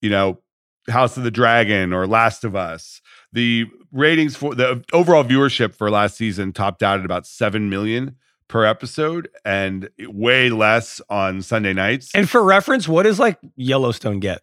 you 0.00 0.10
know, 0.10 0.40
House 0.88 1.16
of 1.16 1.24
the 1.24 1.30
Dragon 1.30 1.92
or 1.92 2.06
Last 2.06 2.44
of 2.44 2.56
Us. 2.56 3.00
The 3.32 3.66
ratings 3.92 4.36
for 4.36 4.54
the 4.54 4.84
overall 4.92 5.24
viewership 5.24 5.74
for 5.74 5.90
last 5.90 6.16
season 6.16 6.52
topped 6.52 6.82
out 6.82 6.98
at 6.98 7.04
about 7.04 7.26
7 7.26 7.68
million 7.68 8.16
per 8.48 8.64
episode 8.64 9.28
and 9.44 9.88
way 10.00 10.50
less 10.50 11.00
on 11.08 11.42
Sunday 11.42 11.72
nights. 11.72 12.10
And 12.14 12.28
for 12.28 12.42
reference, 12.42 12.86
what 12.86 13.04
does 13.04 13.18
like 13.18 13.38
Yellowstone 13.56 14.20
get? 14.20 14.42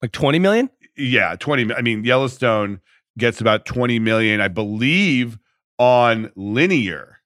Like 0.00 0.12
20 0.12 0.38
million? 0.38 0.70
Yeah, 0.96 1.36
20 1.36 1.74
I 1.74 1.82
mean 1.82 2.04
Yellowstone 2.04 2.80
gets 3.18 3.40
about 3.40 3.66
20 3.66 3.98
million 3.98 4.40
I 4.40 4.48
believe 4.48 5.38
on 5.82 6.30
linear. 6.36 7.18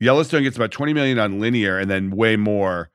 Yellowstone 0.00 0.42
gets 0.42 0.54
about 0.54 0.70
20 0.70 0.92
million 0.92 1.18
on 1.18 1.40
linear 1.40 1.78
and 1.78 1.90
then 1.90 2.10
way 2.10 2.36
more 2.36 2.90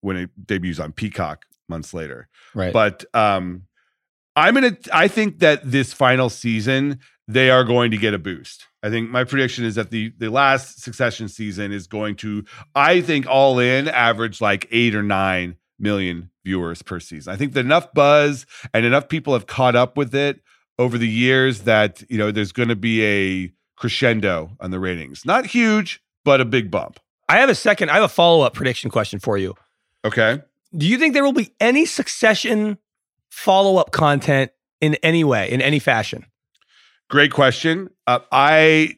when 0.00 0.16
it 0.16 0.30
debuts 0.46 0.78
on 0.78 0.92
Peacock 0.92 1.44
months 1.68 1.92
later. 1.92 2.28
Right. 2.54 2.72
But 2.72 3.04
um 3.14 3.64
I'm 4.36 4.54
gonna 4.54 4.76
I 4.92 5.08
think 5.08 5.40
that 5.40 5.68
this 5.68 5.92
final 5.92 6.30
season 6.30 7.00
they 7.26 7.50
are 7.50 7.64
going 7.64 7.90
to 7.90 7.96
get 7.96 8.14
a 8.14 8.18
boost. 8.18 8.68
I 8.80 8.90
think 8.90 9.10
my 9.10 9.24
prediction 9.24 9.64
is 9.64 9.74
that 9.74 9.90
the 9.90 10.12
the 10.18 10.30
last 10.30 10.82
succession 10.82 11.28
season 11.28 11.72
is 11.72 11.88
going 11.88 12.14
to, 12.16 12.44
I 12.76 13.00
think 13.00 13.26
all 13.26 13.58
in 13.58 13.88
average 13.88 14.40
like 14.40 14.68
eight 14.70 14.94
or 14.94 15.02
nine 15.02 15.56
million 15.80 16.30
viewers 16.44 16.80
per 16.82 17.00
season. 17.00 17.32
I 17.32 17.36
think 17.36 17.54
that 17.54 17.60
enough 17.60 17.92
buzz 17.92 18.46
and 18.72 18.86
enough 18.86 19.08
people 19.08 19.32
have 19.32 19.48
caught 19.48 19.74
up 19.74 19.96
with 19.96 20.14
it 20.14 20.40
over 20.78 20.96
the 20.96 21.08
years 21.08 21.62
that 21.62 22.04
you 22.08 22.18
know 22.18 22.30
there's 22.30 22.52
going 22.52 22.68
to 22.68 22.76
be 22.76 23.04
a 23.04 23.52
crescendo 23.78 24.50
on 24.60 24.70
the 24.70 24.80
ratings. 24.80 25.24
Not 25.24 25.46
huge, 25.46 26.02
but 26.24 26.40
a 26.40 26.44
big 26.44 26.70
bump. 26.70 27.00
I 27.28 27.38
have 27.38 27.48
a 27.48 27.54
second, 27.54 27.90
I 27.90 27.94
have 27.94 28.04
a 28.04 28.08
follow 28.08 28.44
up 28.44 28.54
prediction 28.54 28.90
question 28.90 29.18
for 29.18 29.38
you. 29.38 29.54
Okay. 30.04 30.42
Do 30.76 30.86
you 30.86 30.98
think 30.98 31.14
there 31.14 31.24
will 31.24 31.32
be 31.32 31.52
any 31.60 31.86
succession 31.86 32.78
follow 33.30 33.76
up 33.76 33.92
content 33.92 34.50
in 34.80 34.94
any 34.96 35.24
way, 35.24 35.50
in 35.50 35.60
any 35.60 35.78
fashion? 35.78 36.26
Great 37.08 37.32
question. 37.32 37.90
Uh, 38.06 38.20
I 38.32 38.96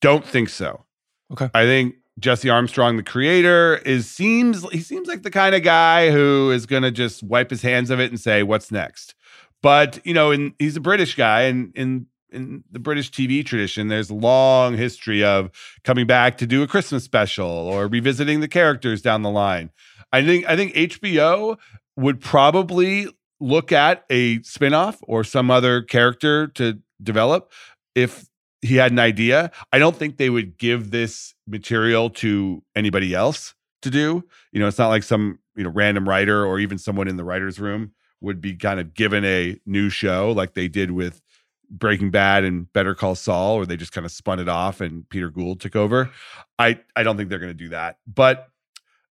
don't 0.00 0.24
think 0.24 0.48
so. 0.48 0.84
Okay. 1.32 1.50
I 1.54 1.64
think 1.64 1.94
Jesse 2.18 2.50
Armstrong, 2.50 2.96
the 2.96 3.02
creator, 3.02 3.76
is 3.84 4.08
seems 4.08 4.68
he 4.70 4.80
seems 4.80 5.08
like 5.08 5.22
the 5.22 5.30
kind 5.30 5.54
of 5.54 5.62
guy 5.62 6.10
who 6.10 6.50
is 6.50 6.66
going 6.66 6.82
to 6.82 6.90
just 6.90 7.22
wipe 7.22 7.50
his 7.50 7.62
hands 7.62 7.90
of 7.90 8.00
it 8.00 8.10
and 8.10 8.20
say, 8.20 8.42
"What's 8.42 8.70
next?" 8.70 9.14
But 9.62 10.04
you 10.04 10.14
know, 10.14 10.30
and 10.30 10.54
he's 10.58 10.76
a 10.76 10.80
British 10.80 11.14
guy, 11.14 11.42
and 11.42 11.72
in 11.74 12.06
in 12.32 12.64
the 12.70 12.78
British 12.78 13.10
TV 13.10 13.44
tradition, 13.44 13.88
there's 13.88 14.10
a 14.10 14.14
long 14.14 14.76
history 14.76 15.24
of 15.24 15.50
coming 15.84 16.06
back 16.06 16.38
to 16.38 16.46
do 16.46 16.62
a 16.62 16.66
Christmas 16.66 17.04
special 17.04 17.48
or 17.48 17.86
revisiting 17.86 18.40
the 18.40 18.48
characters 18.48 19.02
down 19.02 19.22
the 19.22 19.30
line. 19.30 19.70
I 20.12 20.24
think 20.24 20.46
I 20.48 20.56
think 20.56 20.74
HBO 20.74 21.56
would 21.96 22.20
probably 22.20 23.06
look 23.40 23.72
at 23.72 24.04
a 24.10 24.38
spinoff 24.40 24.98
or 25.02 25.24
some 25.24 25.50
other 25.50 25.82
character 25.82 26.46
to 26.48 26.78
develop 27.02 27.52
if 27.94 28.26
he 28.62 28.76
had 28.76 28.92
an 28.92 28.98
idea. 28.98 29.50
I 29.72 29.78
don't 29.78 29.96
think 29.96 30.16
they 30.16 30.30
would 30.30 30.58
give 30.58 30.90
this 30.90 31.34
material 31.46 32.10
to 32.10 32.62
anybody 32.76 33.14
else 33.14 33.54
to 33.82 33.90
do. 33.90 34.24
You 34.52 34.60
know, 34.60 34.68
it's 34.68 34.78
not 34.78 34.88
like 34.88 35.02
some, 35.02 35.38
you 35.56 35.64
know, 35.64 35.70
random 35.70 36.08
writer 36.08 36.44
or 36.44 36.58
even 36.58 36.76
someone 36.78 37.08
in 37.08 37.16
the 37.16 37.24
writer's 37.24 37.58
room 37.58 37.92
would 38.20 38.40
be 38.40 38.54
kind 38.54 38.78
of 38.78 38.92
given 38.92 39.24
a 39.24 39.58
new 39.64 39.88
show 39.88 40.32
like 40.32 40.52
they 40.52 40.68
did 40.68 40.90
with 40.90 41.22
Breaking 41.70 42.10
Bad 42.10 42.44
and 42.44 42.72
Better 42.72 42.94
Call 42.94 43.14
Saul, 43.14 43.56
or 43.56 43.66
they 43.66 43.76
just 43.76 43.92
kind 43.92 44.04
of 44.04 44.12
spun 44.12 44.40
it 44.40 44.48
off 44.48 44.80
and 44.80 45.08
Peter 45.08 45.30
Gould 45.30 45.60
took 45.60 45.76
over. 45.76 46.10
I 46.58 46.80
I 46.96 47.02
don't 47.02 47.16
think 47.16 47.30
they're 47.30 47.38
going 47.38 47.52
to 47.52 47.54
do 47.54 47.68
that, 47.70 47.98
but 48.06 48.48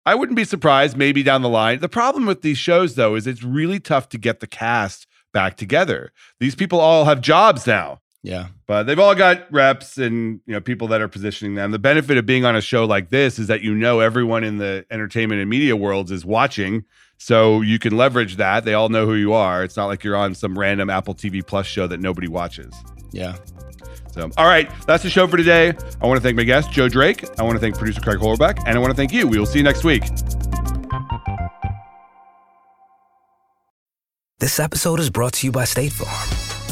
I 0.04 0.14
wouldn't 0.14 0.36
be 0.36 0.44
surprised 0.44 0.96
maybe 0.96 1.22
down 1.22 1.42
the 1.42 1.48
line. 1.48 1.80
The 1.80 1.88
problem 1.88 2.26
with 2.26 2.42
these 2.42 2.58
shows 2.58 2.94
though 2.94 3.14
is 3.14 3.26
it's 3.26 3.42
really 3.42 3.80
tough 3.80 4.08
to 4.10 4.18
get 4.18 4.40
the 4.40 4.46
cast 4.46 5.06
back 5.32 5.56
together. 5.56 6.12
These 6.40 6.54
people 6.54 6.80
all 6.80 7.04
have 7.04 7.20
jobs 7.20 7.66
now. 7.66 8.00
Yeah. 8.22 8.48
But 8.66 8.84
they've 8.84 8.98
all 8.98 9.14
got 9.14 9.50
reps 9.52 9.98
and 9.98 10.40
you 10.46 10.52
know 10.54 10.60
people 10.60 10.88
that 10.88 11.00
are 11.00 11.08
positioning 11.08 11.54
them. 11.54 11.70
The 11.70 11.78
benefit 11.78 12.16
of 12.18 12.26
being 12.26 12.44
on 12.44 12.56
a 12.56 12.60
show 12.60 12.84
like 12.84 13.10
this 13.10 13.38
is 13.38 13.46
that 13.46 13.62
you 13.62 13.74
know 13.74 14.00
everyone 14.00 14.42
in 14.42 14.58
the 14.58 14.84
entertainment 14.90 15.40
and 15.40 15.48
media 15.48 15.76
worlds 15.76 16.10
is 16.10 16.24
watching, 16.24 16.84
so 17.18 17.60
you 17.60 17.78
can 17.78 17.96
leverage 17.96 18.36
that. 18.36 18.64
They 18.64 18.74
all 18.74 18.88
know 18.88 19.06
who 19.06 19.14
you 19.14 19.32
are. 19.32 19.62
It's 19.62 19.76
not 19.76 19.86
like 19.86 20.02
you're 20.02 20.16
on 20.16 20.34
some 20.34 20.58
random 20.58 20.90
Apple 20.90 21.14
TV 21.14 21.46
Plus 21.46 21.66
show 21.66 21.86
that 21.86 22.00
nobody 22.00 22.26
watches. 22.26 22.74
Yeah. 23.12 23.36
So, 24.10 24.30
all 24.38 24.46
right, 24.46 24.70
that's 24.86 25.02
the 25.02 25.10
show 25.10 25.26
for 25.26 25.36
today. 25.36 25.74
I 26.00 26.06
want 26.06 26.16
to 26.16 26.22
thank 26.22 26.36
my 26.36 26.44
guest, 26.44 26.72
Joe 26.72 26.88
Drake. 26.88 27.24
I 27.38 27.42
want 27.42 27.56
to 27.56 27.60
thank 27.60 27.76
producer 27.76 28.00
Craig 28.00 28.18
Horlbeck, 28.18 28.58
and 28.66 28.76
I 28.76 28.78
want 28.78 28.90
to 28.90 28.96
thank 28.96 29.12
you. 29.12 29.28
We 29.28 29.38
will 29.38 29.46
see 29.46 29.58
you 29.58 29.64
next 29.64 29.84
week. 29.84 30.04
This 34.38 34.58
episode 34.58 35.00
is 35.00 35.10
brought 35.10 35.34
to 35.34 35.46
you 35.46 35.52
by 35.52 35.64
State 35.64 35.92
Farm. 35.92 36.45